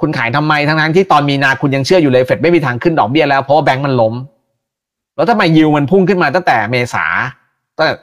[0.00, 4.14] คุณขายทำไมทั้งทั้งที่ตอนมีนาคุณยังเชื่ออยู่เลยเฟดไม่มีทางขึ้นดอกเบี้ยแล้วเพราะว่าแบงก์มันล้ม
[5.16, 7.04] แล้วทำไมยิวมันพุ่งขึ้นมาตั้งแต่เมษา
[7.76, 7.94] ตั้งแต่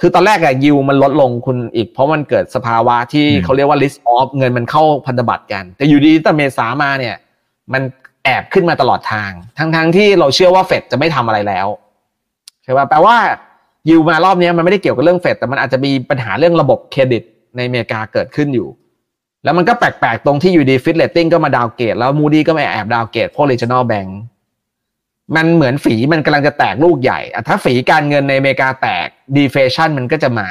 [0.00, 7.16] คือตอนแรกอะยิวมันลดลงคุณอีก เพราะมันเกิดสภาวะที่อืมเขาเรียกว่า risk off เงินมันเข้าพันธบัตรกัน แต่อยู่ดีตั้งแต่เมษามาเนี่ย
[7.72, 7.82] มัน
[8.24, 11.66] แอบขึ้นมาตลอดทาง ทั้งทั้งที่เราเชื่อว่าเฟดจะไม่ทำอะไรแล้ว
[12.62, 13.16] ใช่ป่ะแปลว่า
[13.88, 17.22] ยิวมารอบนี้มันไม่ได้เกี่ยวกับเรื่องเฟดแต่มันอาจจะมีปัญหาเรื่องระบบเครดิต
[17.56, 18.68] ในอเมริกาเกิดขึ้นอยู่
[19.44, 24.10] แล้วมันก็แปลกๆ ตรงที่อยู่ดี Fitch Rating ก็มา downgrade แล้ว Moody's ก็มาแอบ downgrade พวก regional bank
[25.36, 30.48] มันเหมือนฝีมันกำลังจะแตกลูกใหญ่อะถ้าฝีการเงินในอเมริกาแตก deflation มันก็จะมา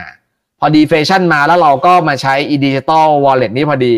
[0.60, 3.96] พอ deflation มาแล้วเราก็มาใช้อี digital wallet นี้พอดี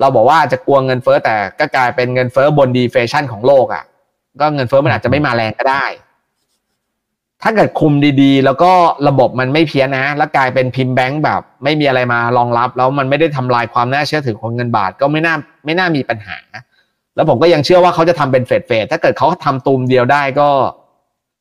[0.00, 3.84] เราบอกว่าจะกลัวเงินเฟ้อแต่ก็กลายเป็นเงินเฟ้อบน deflation ของโลกอะ่ะ
[4.40, 5.84] ก็เงินเฟ้อมันอาจจะไม่มาแรงก็ได้
[7.42, 8.72] ถ้าเกิดคุมดีๆ แล้วก็
[9.08, 15.34] ระบบมันไม่เพี้ยนนะ แล้วกลายเป็นพิมพ์แบงก์แบบ ไม่มีอะไรมารองรับ แล้วมันไม่ได้ทำลายความน่าเชื่อถือของเงินบาทก็ไม่น่า
[15.64, 16.36] ไม่น่ามีปัญหา
[17.14, 20.48] แล้วผมก็ยังเชื่อว่าเขาจะทำเป็นเฟดเฟดถ้าเกิดเขาทำตูมเดียวได้ก็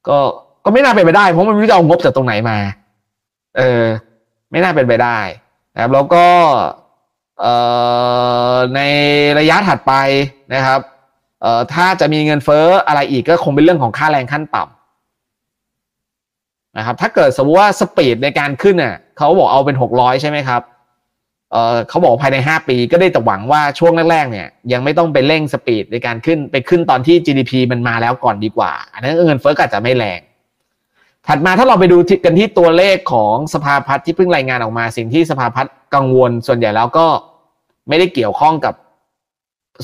[0.08, 0.18] ก็
[0.66, 2.58] ก็ไม่น่าเป็นไปได้ เพราะมันไม่รู้จะเอางบจากตรงไหนมา
[3.58, 3.84] เออ
[4.52, 5.20] ไม่น่าเป็นไปได้
[5.74, 6.26] นะครับ แล้วก็
[7.42, 7.54] เอ่
[8.54, 8.80] อใน
[9.40, 9.94] ระยะถัดไป
[10.54, 10.80] นะครับ
[11.42, 14.77] เอ่อถ้าจะมีเงินเฟ้ออะไรอีกก็คงเป็นเรื่องของค่าแรงขั้นต่ำ
[16.78, 20.62] นะครับถ้าเกิดสมมติว่าสปีดในการขึ้นเน่ะเขาบอกเอาเป็นหกร้อยใช่ไหมครับ
[21.52, 30.20] เออเขาบอกภายใน 5 ปีก็ได้แต่หวังว่าช่วงแรกๆเนี่ยยังไม่ต้องไปเร่งสปีดในการขึ้นไปขึ้นตอนที่ GDP มันมาแล้วก่อนดีกว่า อันนั้นเงินเฟ้อก็อาจจะไม่แรง
[31.28, 37.08] ถัดมาถ้าเราไปดูกันที่ตัวเลขของสภาพัฒน์ที่เพิ่งรายงานออกมา สิ่งที่สภาพัฒน์กังวลส่วนใหญ่แล้วก็
[37.88, 38.74] ไม่ได้เกี่ยวข้องกับ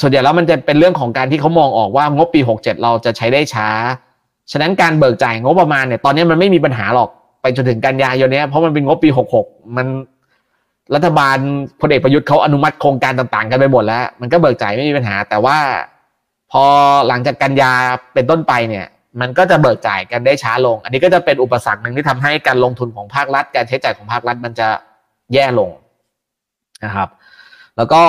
[0.02, 3.70] ส่วนใหญ่แล้วมันจะเป็นเรื่องของการที่เขามองออกว่างบปี 67 เราจะใช้ได้ช้า
[4.52, 7.10] ฉะนั้นการเบิกจ่ายงบประมาณเนี่ยตอนนี้มันไม่มีปัญหาหรอก
[7.42, 9.10] ไปจนถึงกันยายนเนี้ยเพราะมันเป็นงบปี
[9.42, 9.88] 66 มัน
[10.96, 11.38] รัฐบาล
[11.82, 15.58] พลเอกประยุทธ์เขาอนุมัติโครงการต่างๆ กันไปหมดแล้ว มันก็เบิกจ่ายไม่มีปัญหา แต่ว่า
[16.52, 16.64] พอ
[17.08, 17.72] หลังจากกันยา
[18.14, 18.86] เป็นต้นไปเนี่ย
[19.22, 24.68] มันก็จะเบิกจ่ายกันได้ช้าลง อันนี้ก็จะเป็นอุปสรรคหนึ่งที่ทำให้การลงทุนของภาครัฐ การใช้จ่ายของภาครัฐมันจะ
[25.34, 25.70] แย่ลง
[26.84, 27.10] นะครับ
[27.78, 28.02] แล้วก็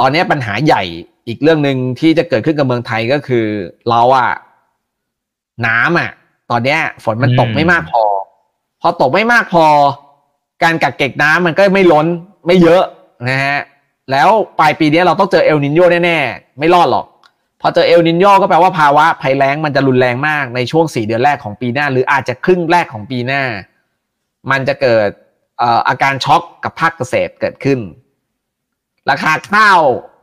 [0.00, 0.82] ตอนนี้ปัญหาใหญ่
[1.28, 3.46] อีกเรื่องหนึ่งที่จะเกิดขึ้นกับเมืองไทยก็คือ
[3.90, 4.32] เราอะ
[5.66, 6.10] น้ำอะ
[6.50, 8.04] ตอนเนี้ย ฝนมันตกอืมไม่มากพอ
[8.80, 9.66] พอตกไม่มากพอ
[10.62, 12.06] การกักเก็บน้ำมันก็ไม่ล้น
[12.46, 12.82] ไม่เยอะ
[13.28, 13.58] นะฮะ
[14.10, 14.28] แล้ว
[14.60, 17.06] ปลายปีนี้เราต้องเจอเอลนินโยแน่ๆ ไม่รอดหรอก
[17.60, 23.42] พอเจอเอลนินโยก็แปลว่าภาวะภัยแล้งมันจะรุนแรงมากในช่วงสี่เดือนแรกของปีหน้า หรืออาจจะครึ่งแรกของปีหน้า
[24.50, 25.08] มันจะเกิด
[25.58, 27.78] เอ่ออาการช็อกกับภาคเกษตรเกิดขึ้น
[29.10, 29.80] ราคาข้าว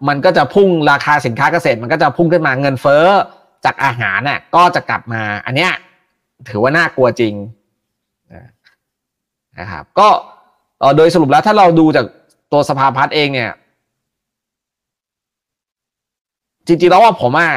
[0.07, 3.05] มันก็จะพุ่งราคาสินค้าเกษตรมันก็จะพุ่งขึ้นมาเงินเฟ้อ
[3.65, 5.71] จากอาหารน่ะก็จะกลับมา อันเนี้ย
[6.49, 7.33] ถือว่าน่ากลัวจริง
[9.59, 10.07] นะครับ ก็
[10.97, 12.05] โดยสรุปแล้วถ้าเราดูจาก
[12.51, 13.51] ตัวสภาพัฒน์เองเนี่ย
[16.67, 17.51] จริงๆแล้วว่าผมอะ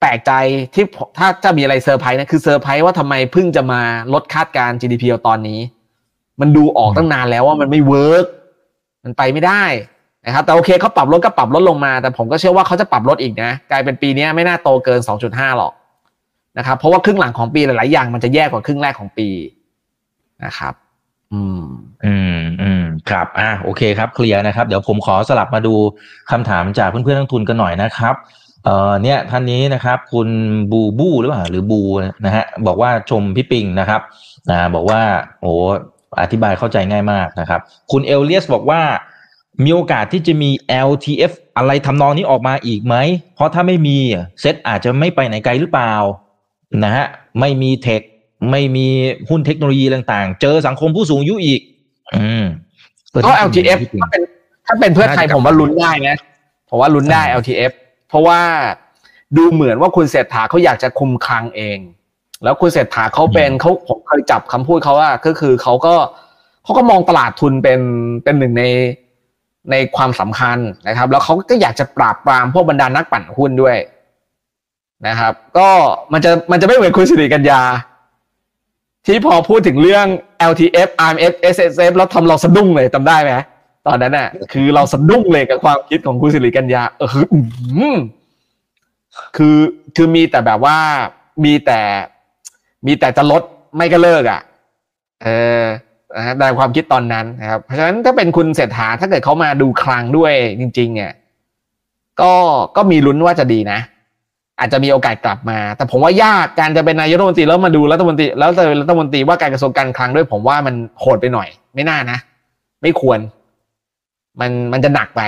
[0.00, 0.32] แปลกใจ
[0.74, 0.84] ที่
[1.18, 3.82] ถ้าจะมีอะไรเซอร์ไพรส์นะคือเซอร์ไพรส์ว่าทำไมเพิ่งจะมา
[4.12, 5.60] ลดคาดการณ์ GDP เอาตอนนี้
[6.40, 8.26] มันดูออกตั้งนานแล้วว่ามันไม่ work
[9.04, 9.64] มันไปไม่ได้
[10.26, 15.72] นะครับแต่โอเคเขาปรับลดก็ปรับลดลงมา แต่ผมก็เชื่อว่าเขาจะปรับลดอีกนะกลายเป็นปีนี้ไม่น่าโตเกิน 2.5 หรอก
[16.58, 19.28] นะครับเพราะว่าครึ่งหลังของปีหลาย ๆ อย่างมันจะแย่กว่าครึ่งแรกของปี
[20.44, 20.74] นะครับ
[21.32, 21.62] อืม
[22.04, 25.74] อืมอืมครับ อะโอเคครับ clear นะครับ เดี๋ยวผมขอสลับมาดู
[26.30, 28.14] คำถามจากเพื่อนๆนักลงทุนกันหน่อยนะครับ
[28.64, 30.28] เอ่อเนี่ยท่านนี้นะครับ คุณ
[30.72, 31.82] บูบูหรือเปล่าหรือบู
[32.26, 34.00] นะฮะบอกว่าชมพี่ปิงนะครับ
[34.50, 35.00] นะบอกว่า
[35.40, 35.52] โอ้
[36.20, 37.60] อธิบายเข้าใจง่ายมากนะครับ
[37.90, 38.80] คุณเอลเลียสบอกว่า
[39.64, 40.50] มีโอกาสที่จะมี
[40.88, 42.96] LTF อะไรทำนองนี้ออกมาอีกไหม
[43.34, 43.96] เพราะถ้าไม่มี
[44.40, 45.94] เซ็ตอาจจะไม่ไปไหนไกลหรือเปล่า
[46.84, 47.06] นะฮะ
[47.40, 48.02] ไม่มีเทค
[48.50, 48.86] ไม่มี
[49.28, 51.60] หุ้นเทคโนโลยีต่างๆ เจอสังคมผู้สูงอายุอีก
[52.14, 52.44] อืม
[53.26, 54.22] ก็ LTF ถ้าเป็น
[54.66, 56.16] ถ้าเป็นเพื่อไทยน่าจะผมว่าลุ้นได้นะ
[56.70, 57.72] ผมว่าลุ้นได้ใช่ LTF
[58.08, 58.40] เพราะว่า
[59.36, 61.78] ดูเหมือนว่าคุณเศรษฐาเขาอยากจะคุมคลังเอง
[62.44, 65.94] แล้วคุณเศรษฐาเขาเป็นเขาผมเคยจับคำพูดเขาว่าก็คือเขาก็
[66.64, 67.80] เขาก็มองตลาดทุนเป็น
[68.24, 68.64] เป็นหนึ่งใน
[69.70, 70.58] ในความสำคัญ
[70.88, 73.76] นะครับ แล้วเขาก็อยากจะปราบปรามพวกบรรดานักปั่นหุ้นด้วย
[75.06, 75.68] นะครับ ก็
[76.12, 77.60] มันจะมันจะไม่เหมือนคุณสิริกัญญา
[79.06, 80.06] ที่พอพูดถึงเรื่อง
[80.50, 83.32] LTF RMF SSF แล้วทำเราสะดุ้งเลยจำได้ไหม
[83.86, 87.24] ตอนนั้นน่ะ คือเราสะดุ้งเลยกับความคิดของคุณสิริกัญญาเออคือ
[89.36, 89.56] คือ
[89.96, 90.78] คือมีแต่แบบว่า
[91.44, 91.80] มีแต่
[92.86, 93.42] มีแต่จะลด
[93.76, 94.40] ไม่ก็เลิกอะ
[95.22, 95.28] เอ
[95.62, 95.64] อ
[96.16, 101.12] นะฮะในความคิดตอนนั้นนะครับเพราะฉะนั้นถ้าเป็นคุณเศรษฐาถ้าเกิดเขามาดูคลังด้วยจริง ๆ เนี่ย
[102.20, 102.32] ก็
[102.76, 103.80] ก็มีลุ้นว่าจะดีนะ
[104.58, 112.18] อาจจะมีโอกาสกลับมา แต่ผมว่ายากการจะเป็นนายกรัฐมนตรีแล้วมาดูรัฐมนตรีแล้วจะรัฐมนตรีว่าการกระทรวงการคลังด้วย ผมว่ามันโหดไปหน่อย ไม่น่านะ
[112.82, 113.18] ไม่ควร
[114.40, 115.22] มันมันจะหนักไป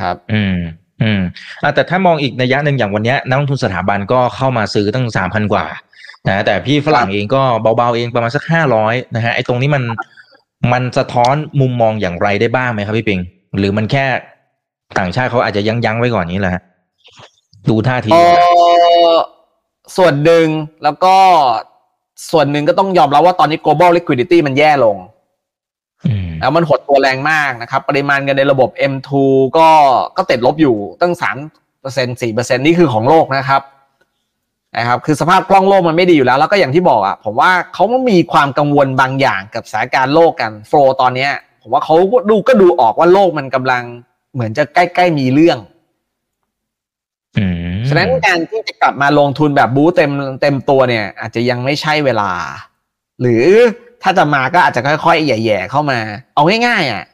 [0.00, 0.56] ครับ อืม
[1.02, 1.20] อืม
[1.62, 5.64] อแต่ถ้ามองอีกนัยะหนึ่งอย่างวันนี้นักลงทุนสถาบันก็เข้ามาซื้อตั้งสามพันกว่า
[6.28, 7.42] นะแต่พี่ฝรั่งเองก็
[7.76, 9.82] เบาๆเองประมาณสักห้าร้อยนะฮะไอ้ตรงนี้มัน
[10.72, 13.20] มันสะท้อนมุมมองอย่างไรได้บ้างไหมครับพี่ปิง
[13.58, 14.06] หรือมันแค่
[14.98, 16.62] ต่างชาติเขาอาจจะยั้งยั้งไว้ก่อนนี้แหละฮะ
[17.68, 18.18] ดูท่าทีเอ
[19.12, 19.14] อ
[19.96, 20.46] ส่วนหนึ่ง
[20.84, 21.16] แล้วก็
[22.30, 24.96] ส่วนหนึ่งก็ต้องยอมรับว่าตอนนี้ global liquidity มันแย่ลง
[26.06, 29.10] อืมแล้วมันหดตัวแรงมากนะครับ ปริมาณเงินในระบบ M2
[29.58, 29.68] ก็
[30.16, 31.36] ก็ติดลบอยู่ตั้งสาม
[31.80, 33.62] เปอร์เซ็นต์สี่เปอร์เซ็นต์นี่คือของโลกนะครับ
[34.76, 41.30] นะครับคือสภาพคล่องโลกมันไม่ดีอยู่แล้ว แล้วก็อย่างที่บอกอะผมว่าเขามีความกังวลบางอย่างกับสถานการณ์โลกกันโฟลตอนเนี้ย
[41.62, 41.94] ผมว่าเขา
[42.30, 43.82] ดูก็ดูออกว่าโลกมันกำลัง
[44.34, 45.58] เหมือนจะใกล้ๆมีเรื่อง
[47.38, 47.46] อื
[47.78, 50.10] มฉะนั้นการที่จะกลับมาลงทุนแบบบู๊เต็ม
[50.42, 52.30] เต็มตัวเนี่ย อาจจะยังไม่ใช่เวลา
[53.20, 53.44] หรือ
[54.02, 55.98] ถ้าจะมาก็อาจจะค่อยๆแย่ๆเข้ามา
[56.34, 57.04] เอาง่ายๆอะ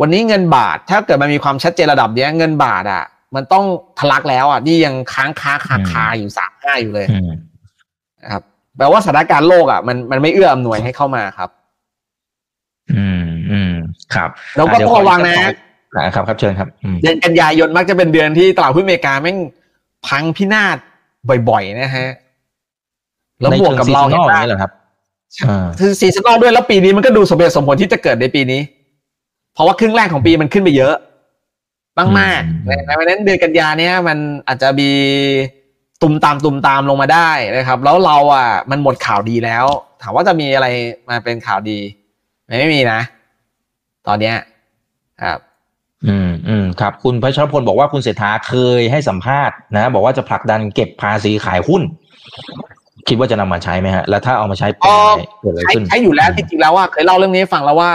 [0.00, 3.04] วันนี้เงินบาทถ้าเกิดมันมีความชัดเจนระดับเนี้ย เงินบาทอะ
[3.34, 3.64] มันต้อง
[3.98, 7.30] ทะลักแล้วอะนี่ยังค้างค้าคาคาอยู่สามห้าอยู่เลยอืม
[8.22, 8.42] นะครับ
[8.76, 11.50] แปลว่าสถานการณ์โลกอะมันมันไม่เอื้ออำนวยให้เข้ามาครับ
[12.94, 13.72] อืมอืม
[14.14, 15.56] ครับแล้วก็อะเดี๋ยต้องระวังขอนะอีกสัก
[15.96, 19.38] สองครับ ครับเชิญครับอืมเดือนกันยายนมักจะเป็นเดือนที่ตลาดหุ้นอเมริกาแม่ง
[20.06, 20.76] พังพินาศ
[21.48, 22.08] บ่อยๆนะฮะ
[23.40, 24.72] แล้วบวกกับเราในเห็ชินงว่าซีซันอลอย่างนี้เหรอครับ
[25.48, 28.60] อ่าคือ seasonal ด้วยแล้วปีนี้มันก็ดูสมเหตุสมผลที่จะเกิดในปีนี้
[29.54, 30.94] เพราะว่าครึ่งแรกของปีมันขึ้นไปเยอะ
[31.98, 34.18] มากมากๆในในวันนั้นเดือนกันยาเนี้ยมัน
[34.48, 34.90] อาจจะมี
[36.02, 39.66] ตุมตามตุมตามลงมาได้นะครับ แล้วเราอะมันหมดข่าวดีแล้ว
[40.02, 40.66] ถามว่าจะมีอะไร
[41.08, 41.78] มาเป็นข่าวดี
[42.48, 43.00] มันไม่มีนะ
[44.06, 44.36] ตอนเนี้ย
[45.22, 45.38] ครับ
[46.06, 51.82] อืมอืมครับ คุณพัชรพลบอกว่าคุณเศรษฐาเคยให้สัมภาษณ์นะ บอกว่าจะผลักดันเก็บภาษีขายหุ้น
[53.08, 57.92] คิดว่าจะนำมาใช้ไหมฮะ แล้วถ้าเอามาใช้เป็นอะไรเกิดอะไรใช้ขึ้นใช้อยู่แล้วจริงๆแล้วว่าเคยเล่าเรื่องนี้ให้ฟังแล้วว่า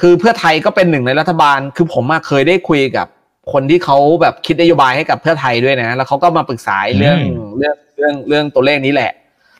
[0.00, 3.06] คือเพื่อไทยก็เป็นหนึ่งในรัฐบาล คือผมมาเคยได้คุยกับ
[3.52, 9.12] คนที่เขาแบบคิดนโยบายให้กับเพื่อไทยด้วยนะ แล้วเขาก็มาปรึกษาเรื่องอืมเรื่องเรื่องเรื่องตัวเลขนี้แหละ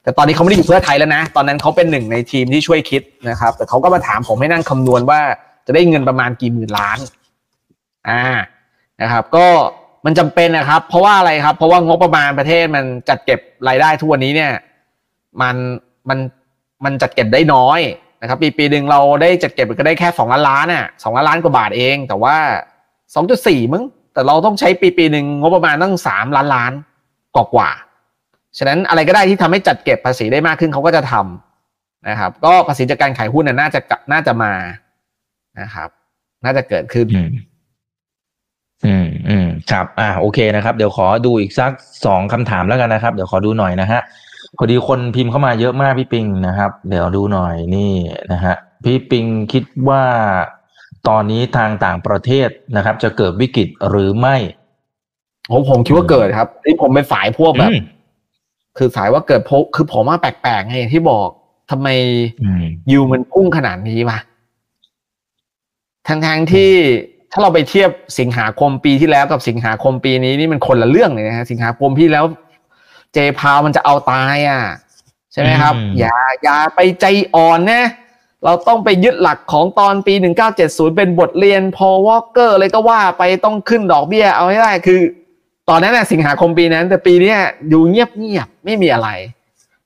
[0.03, 5.21] แต่ตอนนี้เขาไม่ได้อยู่เพื่อไทยแล้วนะ ตอนนั้นเขาเป็นหนึ่งในทีมที่ช่วยคิดนะครับ แต่เขาก็มาถามผมให้นั่งคำนวณว่า
[5.67, 6.99] จะได้เงินประมาณกี่หมื่นล้าน
[8.09, 8.23] อ่า
[9.03, 9.47] นะครับ ก็
[10.05, 14.53] มันจำเป็นนะครับ เพราะว่าอะไรครับ เพราะว่างบประมาณประเทศมันจัดเก็บรายได้ทุกวันนี้เนี่ย
[15.41, 15.57] มัน
[16.09, 16.19] มัน
[16.85, 17.81] มันจัดเก็บได้น้อย
[18.25, 22.37] นะครับปีปีหนึ่งเราได้จัดเก็บก็ได้แค่สองล้านล้านอะสองล้านล้านกว่าบาทเอง แต่ว่า
[23.15, 23.83] สองจุดสี่มึง
[24.15, 26.73] แต่เราต้องใช้ปีปีหนึ่งงบประมาณตั้งสามล้านล้าน
[27.35, 27.71] กว่ากว่า
[28.59, 34.53] ฉะนั้นอะไรก็ได้ที่ทำให้จัดเก็บภาษีได้มากขึ้นเขาก็จะทำนะครับ ก็ภาษีจากการขายหุ้นน่ะน่าจะกลับน่าจะมา
[35.61, 35.89] นะครับ
[36.45, 37.07] น่าจะเกิดขึ้น
[38.87, 41.73] อืมอืมครับ อ่าโอเคนะครับ เดี๋ยวขอดูอีกสัก
[42.07, 44.01] สองคำถามแล้วกันนะครับ เดี๋ยวขอดูหน่อยนะฮะ
[44.57, 47.93] พอดีคนพิมพ์เข้ามาเยอะมากพี่ปิงนะครับ เดี๋ยวดูหน่อยนี่
[48.33, 50.03] นะฮะพี่ปิงคิดว่า
[51.09, 54.37] ตอนนี้ทางต่างประเทศนะครับ จะเกิดวิกฤตหรือไม่
[55.51, 57.81] ผมผมคิดว่าเกิดครับนี่ผมเป็นสายพวกแบบอืม
[58.79, 61.29] คือสายว่าเกิดเพราะคือผมว่าแปลกๆไงที่บอก
[61.71, 61.89] ทำไม
[62.43, 64.19] อืมยูมันพุ่งขนาดนี้มา
[66.09, 66.73] ทั้งทางๆที่
[67.33, 72.25] ถ้าเราไปเทียบสิงหาคมปีที่แล้วกับสิงหาคมปีนี้นี่มันคนละเรื่องเลยนะฮะสิงหาคมพี่แล้ว
[73.15, 74.63] เจพาวมันจะเอาตายอะ
[75.33, 77.85] ใช่ไหมครับอืมอย่าอย่าไปใจอ่อนนะ
[78.45, 80.15] เราต้องไปยึดหลักของตอนปี
[80.57, 85.01] 1970 เป็นบทเรียนพอวอลเกอร์เลยก็ว่าไปต้องขึ้นดอกเบี้ยเอาให้ได้คือ
[85.69, 87.39] ตอนนั้นนะสิงหาคมปีนั้น แต่ปีเนี้ย
[87.69, 89.09] อยู่เงียบเงียบๆไม่มีอะไร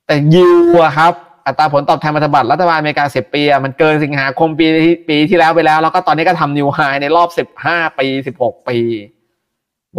[0.07, 1.13] แต่ยิวอะครับ
[1.47, 8.79] อัตราผลตอบแทนพันธบัตรรัฐบาลอเมริกาสิบปีอะมันเกินสิงหาคมปีที่ปีที่แล้วไปแล้ว แล้วก็ตอนนี้ก็ทำนิวไฮในรอบสิบห้าปีสิบหกปี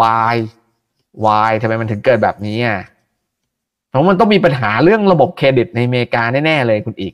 [0.01, 0.37] วาย
[1.25, 2.79] วายทำไมมันถึงเกิดแบบนี้อะ
[3.89, 7.13] เพราะมันต้องมีปัญหาเรื่องระบบเครดิตในอเมริกาแน่ๆเลยคุณอีก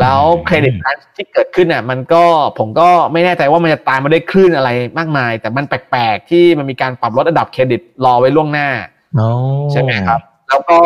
[0.00, 0.74] แล้วเครดิต
[1.16, 2.24] ที่เกิดขึ้นอะ มันก็
[2.58, 8.68] ผมก็ไม่แน่ใจว่ามันจะตามมาได้วยคลื่นอะไรมากมาย แต่มันแปลกๆที่มันมีการปรับลดระดับเครดิตรอไว้ล่วงหน้า
[9.16, 9.28] โอ้
[9.72, 10.78] ใช่ไหมครับ แล้วก็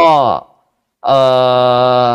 [1.06, 1.20] เอ่
[2.04, 2.06] อ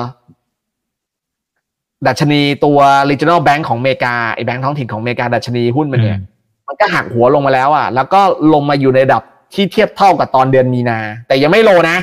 [2.07, 6.19] ดัชนีตัว regional bank ของอเมริกาไอ้แบงก์ท้องถิ่นของอเมริกาดัชนีหุ้นมันเนี่ย
[6.67, 8.22] มันก็หักหัวลงมาแล้วอะ แล้วก็
[8.53, 9.24] ลงมาอยู่ในระดับ
[9.54, 11.97] ที่เทียบเท่ากับตอนเดือนมีนา แต่ยังไม่โลนะ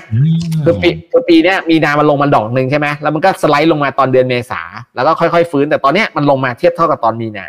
[0.65, 4.61] คือปีคือปีเนี้ยมีนามันลงมาดอกหนึ่งใช่ไหมแล้วมันก็สไลด์ลงมาตอนเดือนเมษา
[4.95, 7.49] แล้วก็ค่อยๆฟื้น แต่ตอนเนี้ยมันลงมาเทียบเท่ากับตอนมีนา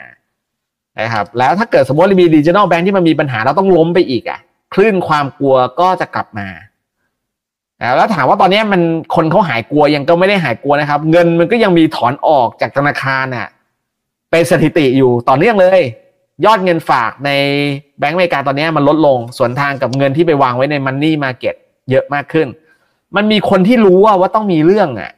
[1.00, 4.40] นะครับแล้วถ้าเกิดสมมติมี regional bank ที่มันมีปัญหาแล้วต้องล้มไปอีกอะ
[4.74, 6.48] คลื่นความกลัวก็จะกลับมา
[7.96, 8.82] แล้วถามว่าตอนนี้มัน
[9.16, 13.48] คนเขาหายกลัวยังก็ไม่ได้หายกลัวนะครับ เงินมันก็ยังมีถอนออกจากธนาคารน่ะ
[14.32, 15.82] เป็นสถิติอยู่ต่อเนื่องเลย
[16.46, 17.32] ยอดเงินฝากใน
[18.00, 21.56] แบงก์อเมริกาตอนนี้มันลดลงส่วนทางกับเงินที่ไปวางไว้ในมันนี่มาเก็ต
[21.92, 22.48] เยอะมากขึ้น
[23.16, 25.12] มันมีคนที่รู้ว่าว่าต้องมีเรื่องอะ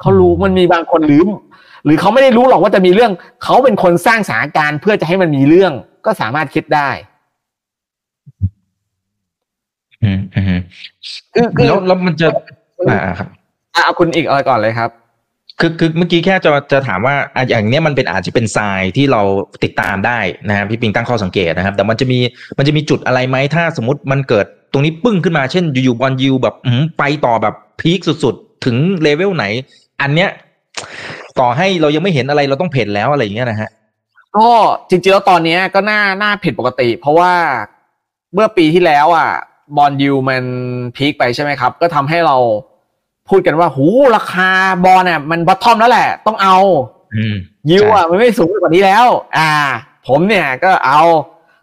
[0.00, 1.22] เขารู้มันมีบางคนหรือ
[1.84, 3.12] หรือเขาไม่ได้รู้หรอกว่าจะมีเรื่อง
[3.44, 5.72] เขาเป็นคนสร้างสถานการณ์เพื่อจะให้มันมีเรื่อง
[6.06, 6.90] ก็สามารถคิดได้
[10.02, 10.60] อืมอืม
[11.34, 12.26] คือคือแล้วแล้วมันจะ
[12.88, 13.28] อ่าครับ
[13.74, 14.90] อะเอาคุณอีกเอาก่อนเลยครับ
[15.60, 17.14] คือคือเมื่อกี้แค่จะจะถามว่า
[17.48, 19.22] อย่างเนี้ยมันเป็นอาจจะเป็นทรายที่เรา
[19.64, 22.18] ติดตามได้นะครับพี่ปิงตั้งข้อสังเกตนะครับ แต่มันจะมี
[22.58, 26.54] มันจะมีจุดอะไรไหมถ้าสมมติมันเกิดตรงนี้ปึ้งขึ้นมาเช่นอยู่ๆบอลยูแบบ
[26.98, 29.44] ไปต่อแบบพีคสุดๆ ถึงเลเวลไหน
[30.02, 30.30] อันเนี้ย
[31.40, 33.70] ต่อให้เรายังไม่เห็นอะไรเราต้องเพ่นแล้วอะไรอย่างเงี้ยนะฮะ
[34.36, 34.48] ก็
[34.88, 37.32] จริงๆแล้วตอนเนี้ยก็น่าน่าผิดปกติ เพราะว่า
[38.34, 39.30] เมื่อปีที่แล้วอะ
[39.76, 40.44] บอลยูมัน
[40.96, 42.36] พีคไปใช่ไหมครับ ก็ทำให้เรา
[43.30, 44.48] พูดกันว่าหูราคา
[44.84, 46.58] บอลเนี่ยมันบอททอมแล้วแหละ ต้องเอา
[47.14, 47.34] อืม
[47.70, 49.06] ยิวอะมันไม่สูงไปกว่านี้แล้ว
[49.38, 49.50] อ่า
[50.08, 51.02] ผมเนี่ยก็เอา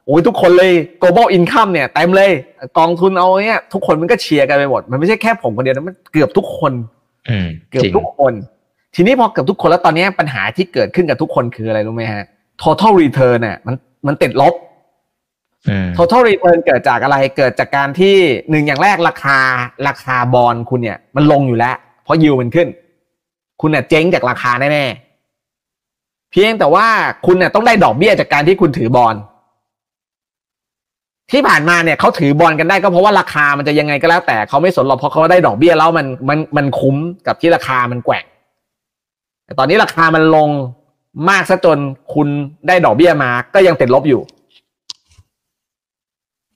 [0.05, 2.31] โอ้ยทุกคนเลย global income เนี่ยเต็มเลย
[2.77, 6.73] กองทุนเอาเนี่ยทุกคนมันก็เชียร์กันไปหมด มันไม่ใช่แค่ผมคนเดียวนะมันเกือบทุกคน
[7.29, 8.33] อืมเกือบจริงทุกคน
[8.95, 12.23] ทีนี้พอเกือบทุกคนแล้วตอนนี้ปัญหาที่เกิดขึ้นกับทุกคนคืออะไรรู้ไหมฮะ
[12.61, 13.75] total return น่ะมัน
[14.07, 14.74] มันติดลบอืม
[15.97, 18.15] total return เกิดจากอะไรเกิดจากการที่
[18.49, 19.37] หนึ่งอย่างแรกราคา
[19.87, 22.67] ราคาบอลคุณเนี่ยมันลงอยู่แล้ว เพราะยิวมันขึ้น
[23.61, 26.87] คุณเนี่ยเจ๊งจากราคาแน่ๆเพียงแต่ว่า
[27.25, 29.15] คุณเนี่ยต้องได้ดอกเบี้ยจากการที่คุณถือบอล
[31.31, 36.95] ที่ผ่านมาเนี่ยเขาถือบอลกันได้ก็เพราะว่าราคามันจะยังไงก็แล้วแต่เขาไม่สนหรอกเพราะเขาได้ดอกเบี้ยแล้วมันมันมันคุ้ม
[37.27, 38.25] กับที่ราคามันแกว่ง
[39.45, 40.49] แต่ตอนนี้ราคามันลง
[41.29, 41.77] มากซะจน
[42.13, 42.27] คุณ
[42.67, 44.21] ได้ดอกเบี้ยมา ก็ยังติดลบอยู่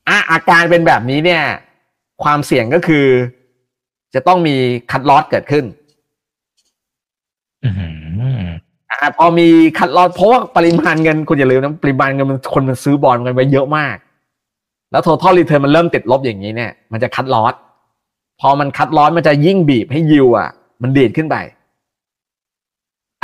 [0.09, 1.43] อะอาการเป็นแบบนี้เนี่ย
[2.23, 3.05] ความเสี่ยงก็คือ
[4.13, 4.55] จะต้องมี
[4.91, 5.65] คัดลอสเกิดขึ้น
[7.63, 7.69] อื
[8.43, 8.45] ม
[8.89, 9.47] อะพอมี
[9.77, 13.95] คัดลอสเพราะว่าปริมาณเงินคุณอย่าลืมนะปริมาณเงินมันคนมันซื้อบอลกันไปเยอะมาก
[14.91, 17.53] แล้ว total return มันเริ่มติดลบอย่างนี้เนี่ย มันจะคัดลอส
[18.41, 20.49] พอมันคัดลอสมันจะยิ่งบีบให้ยิวอะ
[20.81, 21.35] มันดีดขึ้นไป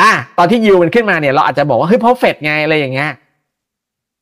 [0.02, 3.12] อะตอนที่ยิวมันขึ้นมาเนี่ย เราอาจจะบอกว่าเฮ้ยเพราะเฟดไงอะไรอย่างเงี้ย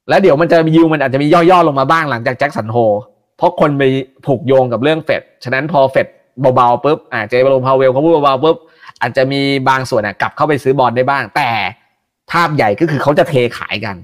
[0.10, 2.78] แล้วเดี๋ยวมันจะยิวมันอาจจะมีย่อๆลงมาบ้างหลังจากแจ็คสันโฮ
[3.38, 3.84] เพราะคนไป
[4.26, 6.08] ผูกโยงกับเรื่องเฟดฉะนั้นพอเฟด
[6.56, 8.58] เบาๆปุ๊บอาเจอร์โรมพาวเวลเขาพูดเบาๆปุ๊บ
[9.02, 11.50] อาจจะมีบางส่วนอะกลับเข้าไปซื้อบอลได้บ้าง แต่
[12.32, 13.96] ภาพใหญ่ก็คือเขาจะเทขายกัน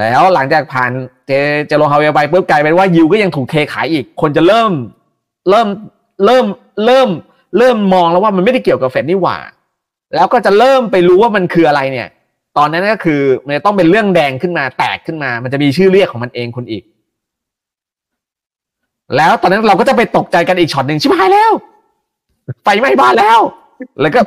[0.00, 0.90] แล้วหลังจากผ่าน
[1.26, 1.30] เจ
[1.66, 4.72] เจโรมพาวเวลไปปุ๊บกลายเป็นว่ายิวก็ยังถูกเทขายอีก คนจะเริ่ม
[5.50, 5.68] เริ่ม
[6.24, 6.46] เริ่ม
[6.84, 7.08] เริ่ม
[7.58, 9.38] เริ่มมองแล้วว่ามันไม่ได้เกี่ยวกับเฟดนี่หว่า
[10.14, 12.08] แล้วก็จะเริ่มไปรู้ว่ามันคืออะไรเนี่ย
[12.58, 16.84] ตอนนั้นก็คือมันจะต้องเป็นเรื่องแดงขึ้นมาแตกขึ้นมา มันจะมีชื่อเรียกของมันเองคุณอีก
[19.16, 21.52] แล้วตอนนั้นเราก็จะไปตกใจกันอีกช็อตหนึ่งชิบหายแล้ว
[22.62, 23.40] ไฟไหม้บ้านแล้ว
[24.00, 24.20] แล้วก็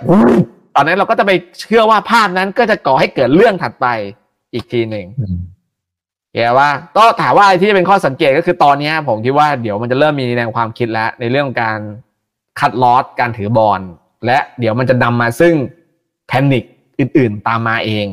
[0.75, 3.87] ตอนนั้นเราก็จะไปเชื่อว่าภาพนั้นก็จะก่อให้เกิดเรื่องถัดไป
[4.53, 5.05] อีกทีหนึ่ง
[6.33, 11.79] แกว่าก็ถามว่าอะไรที่จะเป็นข้อสังเกตก็คือตอนนี้ผมคิดว่าเดี๋ยวมันจะเริ่มมีแนวความคิดแล้ว ในเรื่องของการ
[12.59, 13.81] คัดลอสการถือบอล
[14.25, 15.53] และเดี๋ยวมันจะนำมาซึ่ง
[16.27, 16.65] แพนิค
[16.99, 18.07] อื่นๆตามมาเอง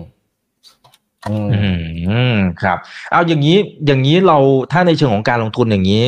[1.28, 2.78] อืมอืมครับ
[3.10, 3.56] เอาอย่างนี้
[3.86, 4.38] อย่างนี้เรา
[4.72, 6.04] ถ้าในเชิงของการลงทุนอย่างนี้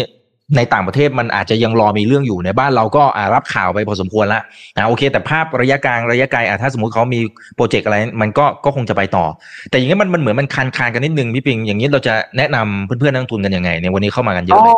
[0.57, 4.41] ในต่างประเทศมันอาจจะยังรอมีเรื่องอยู่ในบ้านเราก็อ่ารับข่าวไปพอสมควรละ
[4.77, 7.21] นะโอเค แต่ภาพระยะกลางระยะไกลอะถ้าสมมติเขามี
[7.57, 9.25] โปรเจกต์อะไร มันก็ก็คงจะไปต่อ
[9.71, 14.75] แต่อย่างนี้มันมันเหมือนมันคานคานกันนิดนึงพี่ปิง อย่างนี้เราจะแนะนำเพื่อนๆนักลงทุนกันยังไงเนี่ยวันนี้เข้ามากันเยอะก็เลย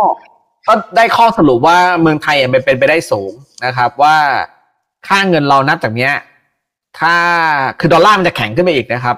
[0.68, 3.32] ก็ได้ข้อสรุปว่าเมืองไทยอะเป็นเป็นไปได้สูง
[3.64, 4.16] นะครับ ว่า
[5.08, 6.12] ค่าเงินเรานับจากเนี้ย
[6.98, 7.14] ถ้า
[7.80, 9.16] คือดอลลาร์มันจะแข็งขึ้นไปอีกนะครับ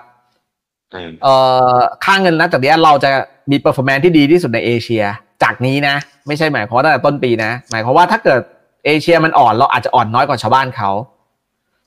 [1.23, 1.35] เอ่
[1.75, 3.11] อค่าเงินนับจากเนี้ยเราจะ
[3.51, 5.05] มี performance ที่ดีที่สุดในเอเชีย
[5.43, 5.97] จากนี้นะ
[6.27, 8.41] ไม่ใช่หมายความว่าตั้งแต่ต้นปีนะ หมายความว่าถ้าเกิด
[8.87, 10.91] เอเชียมันอ่อนเราอาจจะอ่อนน้อยกว่าชาวบ้านเขา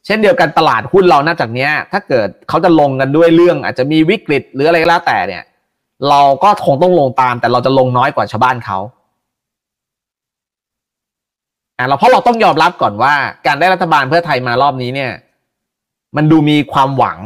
[0.05, 5.43] เช่นเดียวกันตลาดหุ้นเรานับจากเนี้ยถ้าเกิดเขาจะลงกันด้วยเรื่อง อาจจะมีวิกฤตหรืออะไรก็แล้วแต่เนี่ย
[6.09, 8.79] เราก็คงต้องลงตาม แต่เราจะลงน้อยกว่าชาวบ้านเขา
[11.77, 13.13] อะเราเพราะเราต้องยอมรับก่อนว่า
[13.45, 15.11] การได้รัฐบาลเพื่อไทยมารอบนี้เนี่ย
[16.15, 17.19] มันดูมีความหวัง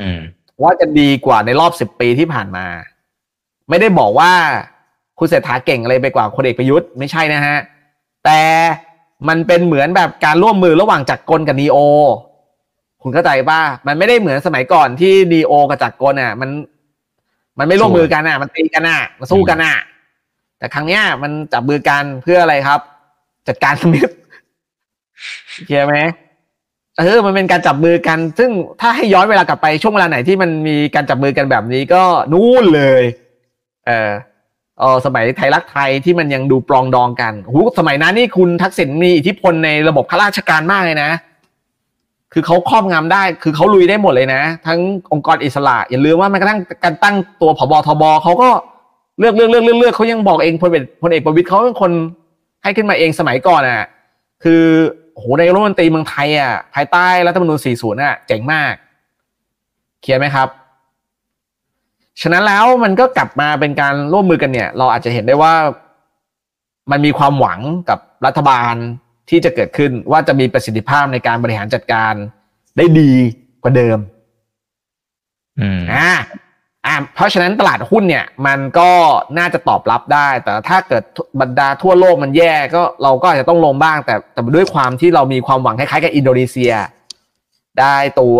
[0.00, 0.18] อืม
[0.62, 2.66] ว่าจะดีกว่าในรอบสิบปีที่ผ่านมา
[3.68, 4.32] ไม่ได้บอกว่า
[5.18, 7.56] คุณเศรษฐาเก่งอะไรไปกว่าคนเอกประยุทธ์ไม่ใช่นะฮะ
[8.24, 8.40] แต่
[9.28, 11.76] มันเป็นเหมือนแบบการร่วมมือระหว่างจักรกลกับนีโอ
[13.02, 16.50] คุณเข้าใจป่ะมันไม่ได้เหมือนสมัยก่อนที่นีโอกับจักรกลอะ มัน
[17.58, 19.76] มันไม่ร่วมมือกันอะ มันตีกันอะมันสู้กันอะ
[20.58, 22.80] แต่ครั้งเนี้ยมันจับมือกันเพื่ออะไรครับ
[23.48, 24.10] จัดการสมิธ
[25.66, 25.96] เข้าไหม
[26.98, 33.02] เออ มันเป็นการจับมือกัน ซึ่งถ้าให้ย้อนเวลากลับไปช่วงเวลาไหนที่มันมีการจับมือกันแบบนี้ก็นู่นเลย
[33.86, 34.10] เออ
[34.80, 41.10] เออสมัยไทยรักไทยที่มันยังดูปลองดองกันหูสมัยนั้นนี่คุณทักษิณมีอิทธิพลในระบบข้าราชการมากเลยนะ
[42.32, 44.78] คือเขาครอบงำได้ คือเขาลุยได้หมดเลยนะ ทั้ง
[45.12, 48.48] องค์กรอิสระ อย่าลืมว่าแม้กระทั่งการตั้งตัวผบทบเขาก็
[49.18, 51.92] เลือกเลือกเลือกเลือกเลือกเขายังบอกเองพลเอกพลเอกประวิตยเขาเป็นคน
[52.62, 53.86] ให้ขึ้นมาเองสมัยก่อนอะ
[54.44, 54.64] คือ
[55.16, 58.74] โหในรัฐมนตรีเมืองไทยอะภายใต้รัฐธรรมนูญ40อะเจ๋งมาก
[60.02, 60.48] เคลียร์ไหมครับ
[62.20, 65.54] ฉะนั้นแล้วมันก็กลับมาเป็นการร่วมมือกันเนี่ย เราอาจจะเห็นได้ว่า
[66.90, 68.74] มันมีความหวังกับรัฐบาล
[69.28, 72.14] ที่จะเกิดขึ้นว่าจะมีประสิทธิภาพในการบริหารจัดการ
[72.76, 73.12] ได้ดี
[73.62, 73.98] กว่าเดิม
[75.60, 76.10] อืมอ่า
[76.86, 78.90] อ่าเพราะฉะนั้นตลาดหุ้นเนี่ยมันก็
[79.38, 81.02] น่าจะตอบรับได้ แต่ถ้าเกิด
[81.40, 86.72] บรรดาทั่วโลกมันแย่ก็เราก็อาจจะต้องลงบ้าง แต่แต่ด้วยความที่เรามีความหวังคล้ายๆกับอินโดนีเซีย
[87.80, 88.38] ได้ตัว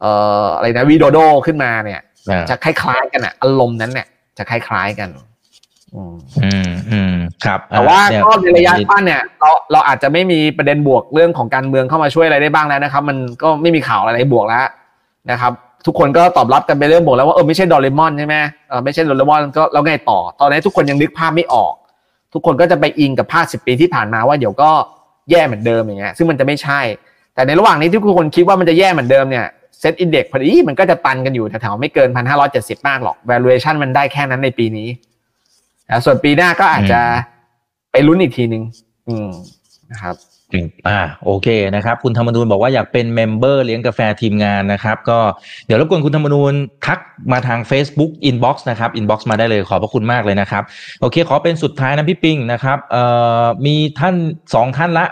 [0.00, 0.12] เอ่
[0.44, 2.00] ออะไรนะวีโดโดขึ้นมาเนี่ย
[2.30, 4.06] อ่าจะคล้ายๆกันอะอารมณ์นั้นเนี่ย
[4.38, 5.08] จะคล้ายๆกัน
[5.94, 7.14] อืมอืมอืม
[7.44, 14.66] ครับแต่ว่าอ่เนี่ยก็ในระยะสั้นเนี่ยเราเราอาจจะไม่มีประเด็นบวกเรื่องของการเมืองเข้ามาช่วยอะไรได้บ้างแล้วนะครับ มันก็ไม่มีข่าวอะไรบวกแล้ว
[15.30, 15.52] นะครับ
[15.86, 18.36] ทุกคนก็ตอบรับกันไปเรื่องบวกแล้วว่าเออไม่ใช่ดอเรมอนใช่ไหม
[18.68, 21.74] เออไม่ใช่ดอเรมอนก็แล้วไงต่อ ตอนนี้ทุกคนยังนึกภาพไม่ออก
[22.34, 24.70] ทุกคนก็จะไปอิงกับภาพสิบปีที่ผ่านมาว่าเดี๋ยวก็
[25.30, 26.80] แย่เหมือนเดิมอย่างเงี้ยซึ่งมันจะไม่ใช่
[27.34, 29.46] แต่ในระหว่างนี้ที่ทุกคนคิดว่ามันจะแย่เหมือนเดิมเนี่ย
[29.80, 34.88] SET Index พอดีมันก็จะตันกันอยู่แถวๆไม่เกินพันห้าร้อยเจ็ดสิบมากหรอก valuation มันได้แค่นั้นในปีนี้
[35.90, 37.00] นะส่วนปีหน้าก็อาจจะ
[37.92, 38.62] ไปลุ้นอีกทีหนึ่ง
[39.08, 39.30] อืม
[39.90, 40.14] นะครับ
[40.52, 45.18] อืมอ่าโอเคนะครับ คุณธรรมนูญบอกว่าอยากเป็น member เลี้ยงกาแฟทีมงานนะครับ ก็
[45.66, 46.52] เดี๋ยวรบกวนคุณธรรมนูญ
[46.86, 46.98] ทัก
[47.32, 50.62] มาทาง Facebook Inbox นะครับ Inbox มาได้เลยขอบพระคุณมากเลยนะครับ
[51.00, 53.04] โอเค ขอเป็นสุดท้ายนะพี่ปิงนะครับเอ่
[53.42, 54.14] อมีท่าน
[54.54, 55.06] สองท่านละ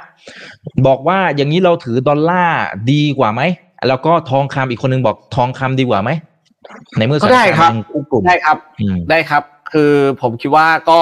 [0.86, 2.62] บอกว่าอย่างนี้เราถือดอลลาร์
[2.92, 3.42] ดีกว่าไหม
[3.88, 6.10] แล้วก็ทองคำอีกคนนึงบอกทองคำดีกว่าไหม
[6.98, 11.00] ในเมื่อก็ได้ครับสถานการณ์มันคู่กลุ่มได้ครับอืมได้ครับ คือผมคิดว่าก็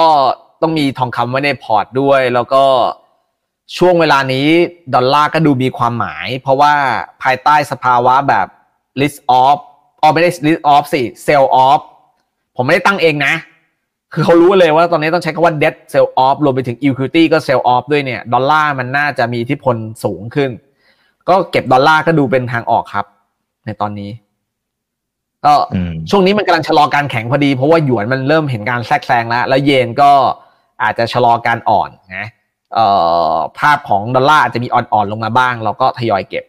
[0.61, 2.63] ต้องมีทองคำไว้ในพอร์ตด้วยแล้วก็
[3.77, 4.47] ช่วงเวลานี้
[4.95, 6.73] ดอลลาร์ก็ดูมีความหมาย เพราะว่า
[7.23, 8.47] ภายใต้สภาวะแบบ
[9.01, 9.57] list off
[10.01, 11.81] อ๋อไม่ได้ list off สิ sell off
[12.55, 13.33] ผมไม่ได้ตั้งเองนะ
[14.13, 20.51] คือเขารู้เลยว่าตอนนี้ต้องใช้คำว่า debt sell off รวมไปถึง equity ก็ sell off ด้วยเนี่ย ดอลลาร์มันน่าจะมีอิทธิพลสูงขึ้น
[21.29, 23.05] ก็เก็บดอลลาร์ก็ดูเป็นทางออกครับ
[23.65, 24.11] ในตอนนี้
[25.45, 30.11] ก็อืมช่วงนี้มันกำลังชะลอการแข็งพอดี เพราะว่าหยวนมันเริ่มเห็นการแทรกแซงแล้ว แล้วเยนก็
[30.83, 32.44] อาจจะชะลอการอ่อนนะเอ่อ
[33.59, 36.45] ภาพของดอลลาร์อาจจะมีอ่อนๆลงมาบ้าง เราก็ทยอยเก็บ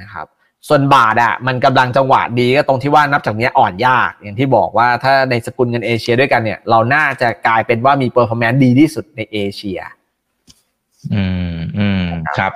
[0.00, 0.26] นะครับ
[0.68, 9.80] ส่วนบาทอะมันกำลังจังหวะดีก็ตรงที่ว่านับจากเนี้ยอ่อนยาก อย่างที่บอกว่าถ้าในสกุลเงินเอเชียด้วยกันเนี่ย เราน่าจะกลายเป็นว่ามี performance ดีที่สุดในเอเชีย
[11.14, 12.04] อืมอืม
[12.38, 12.52] ครับ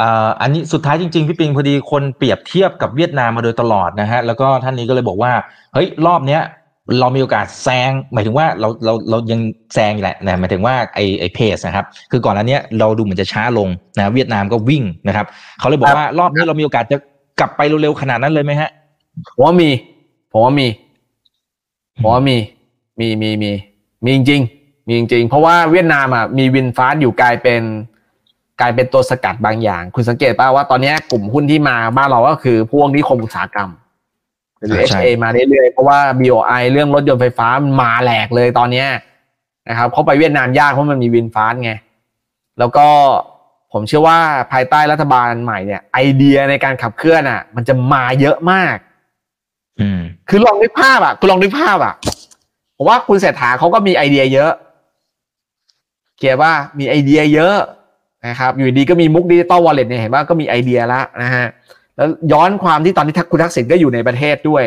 [0.00, 5.32] อ่าอันนี้สุดท้ายจริงๆพี่ปิงพอดีคนเปรียบเทียบกับเวียดนามมาโดยตลอดนะฮะแล้วก็ท่านนี้ก็เลยบอกว่า
[5.74, 6.42] เฮ้ยรอบเนี้ย
[7.00, 9.40] เรามีโอกาสแซงหมายถึงว่าเราเราเรายัง
[9.74, 15.26] แซงอยู่แหละนะหมายถึงว่าไอไอเพสนะครับคือก่อนอันเนี้ยเราดูเหมือนจะช้าลงนะเวียดนามก็วิ่งนะครับ
[15.58, 16.96] เขาเลยบอกว่ารอบนี้เรามีโอกาสจะ
[17.40, 18.70] กลับไปเร็วๆขนาดนั้นเลยไหมฮะ
[19.34, 19.70] ผมว่ามี
[20.32, 20.68] ผมว่ามี
[22.00, 22.36] ผมว่ามี
[23.00, 23.50] มีมีมี
[24.04, 27.62] มีจริงๆมีจริงๆเพราะว่าเวียดนามอะมีวินฟาสอยู่กลายเป็น
[28.60, 33.70] กลายเป็นตัวสกัดบางอย่าง คุณสังเกตป่ะว่าตอนเนี้ยกลุ่มหุ้นที่มาบ้านเราก็คือพวกนิคมอุตสาหกรรม
[34.58, 38.88] หรือใช่ HA มาเรื่อยๆเพราะว่า BOI เรื่องรถยนต์ไฟฟ้ามันมาแหลกเลยตอนเนี้ย
[39.68, 41.72] นะครับเขาไปเวียดนามยากเพราะมันมี VinFast ไง
[42.58, 42.86] แล้วก็
[43.72, 44.18] ผมเชื่อว่า
[44.52, 48.76] ภายใต้รัฐบาลใหม่เนี่ย ไอเดียในการขับเคลื่อนอะ มันจะมาเยอะมาก
[49.80, 51.94] อืม คือลองนึกภาพอะคุณลองนึกภาพอะ
[52.76, 54.52] ผมว่าคุณเศรษฐาเขาก็มีไอเดียเยอะ
[56.16, 57.56] เรียกว่ามีไอเดียเยอะ
[58.28, 61.46] นะครับ อยู่ดีก็มีมุกดิจิตอลวอลเล็ตเนี่ยเห็นว่าก็มีไอเดียแล้วนะฮะ
[61.96, 64.64] แล้วย้อนความที่ตอนที่คุณทักษิณก็อยู่ในประเทศด้วย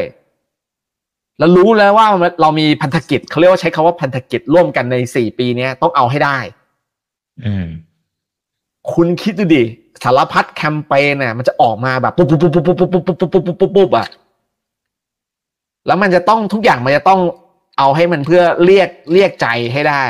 [1.40, 2.08] แล้วรู้แล้วว่า
[2.42, 6.38] เรามีพันธกิจเขาเรียกว่าใช้คาว่าพันธกิจร่วมกันในสี่ปีเนี้ยต้องเอาให้ได้
[7.44, 7.68] อืม
[8.94, 9.64] คุณคิดดูดิ
[10.04, 14.08] สารพัดแคมเปญเนี่ยมันจะออกมาแบบปุ๊บปุ๊บปุ๊บปุ๊บปุ๊บปุ๊บปุ๊บปุ๊บปุ๊บปุ๊บปุ๊บอะ
[15.88, 17.20] แล้วมันจะต้องทุกอย่างมันจะต้อง
[17.78, 20.04] เอาให้มันเพื่อเรียกเรียกใจให้ได้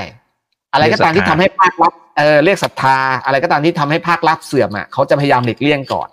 [0.74, 6.09] อะไรก็ตามที่ทำให้ภาครัฐเออเรียกศรัทธา อะไรก็ตามที่ทำให้ภาครัฐเสื่อมอะเขาจะพยายามหลีกเลี่ยงก่อน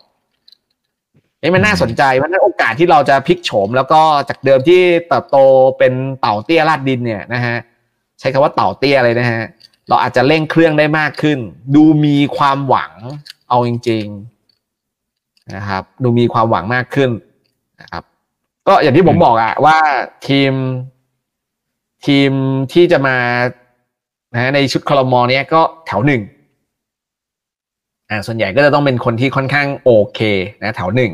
[1.45, 5.38] นี่มันน่าสนใจเพราะนั้นโอกาสที่เราจะพลิกโฉม แล้วก็จากเดิมที่เติบโต
[5.78, 7.57] เป็นเต่าเตี้ยลาดดินเนี่ยนะฮะ
[8.20, 9.42] ใช้คำว่าเต่าเตี้ยเลยนะฮะ
[9.88, 11.38] เราอาจจะเร่งเครื่องได้มากขึ้น
[11.74, 12.92] ดูมีความหวัง
[13.49, 14.07] เอาจริง
[14.80, 17.11] ๆนะครับ ดูมีความหวังมากขึ้น
[17.80, 18.03] นะครับ
[18.68, 19.78] ก็อย่างที่ผมบอกอะว่า
[20.28, 20.53] ทีม
[22.07, 22.30] ทีม
[22.72, 23.16] ที่จะมา
[24.34, 26.22] นะในชุดคอรมอเนี้ยก็แถวหนึ่ง
[28.11, 30.20] อ่าส่วนใหญ่ก็จะต้องเป็นคนที่ค่อนข้างโอเค
[30.62, 31.12] นะแถวหนึ่ง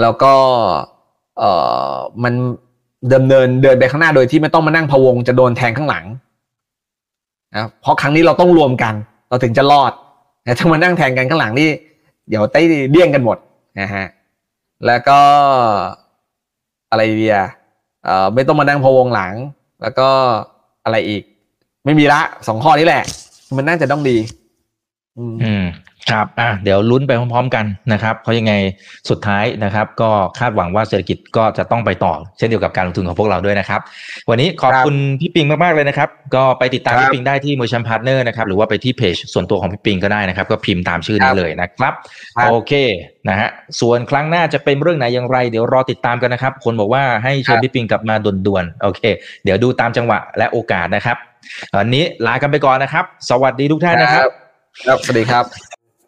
[0.00, 0.34] แล้วก็
[1.38, 1.50] เอ่
[1.92, 1.94] อ
[2.24, 2.34] มัน
[3.14, 6.04] ดำเนินเดินไปข้างหน้าโดยที่ไม่ต้องมานั่งพะวงจะโดนแทงข้างหลัง
[7.54, 8.94] นะเพราะครั้งนี้เราต้องรวมกัน
[9.28, 9.92] เราถึงจะรอด
[10.44, 11.68] แต่ถ้ามานั่งแทงกันข้างหลังนี่
[12.28, 13.38] เดี๋ยวได้เลี่ยงกันหมด
[13.80, 14.06] นะฮะ
[14.86, 15.18] แล้วก็
[16.90, 17.38] อะไรเดีย
[18.04, 19.34] เอ่อไม่ต้องมานั่งพะวงหลัง
[19.82, 20.08] แล้วก็
[20.84, 21.22] อะไรอีก
[21.84, 23.02] ไม่มีละสองข้อนี้แหละ
[23.56, 24.16] มันน่าจะต้องดี
[25.18, 25.64] อืม
[26.10, 28.52] ครับอะเดี๋ยวลุ้นไปพร้อมๆกันนะครับเพราะยังไง
[29.10, 33.80] สุดท้ายนะครับ ก็คาดหวังว่าเศรษฐกิจก็จะต้องไปต่อ เช่นเดียวกับการลงทุนของพวกเราด้วยนะครับ
[34.30, 41.92] วันนี้ขอบคุณพี่ปิงมากๆเลยนะครับ ก็ไปติดตามครับพี่ปิงได้ที่ Merchant Partners นะครับหรือว่าไปที่เพจส่วนตัวของพี่ปิงก็ได้นะครับ ก็พิมพ์ตามชื่อคนี้รับเลยนะครับ
[42.36, 42.72] ครับ โอเค
[43.28, 43.48] นะฮะ
[43.80, 49.02] ส่วนครั้งหน้าจะเป็นเรื่องไหนอย่างไรเดี๋ยวรอติดตามกันนะครับ คนบอกว่าให้เชิญพี่ปิงกลับมาด่วนๆโอเค
[49.44, 51.16] เดี๋ยวดูตามจังหวะและโอกาสนะครับ
[51.78, 54.30] วันนี้ลากันไปก่อนนะครับ สวัสดีทุกท่านนะครับ
[54.86, 55.75] ครับสวัสดีครับ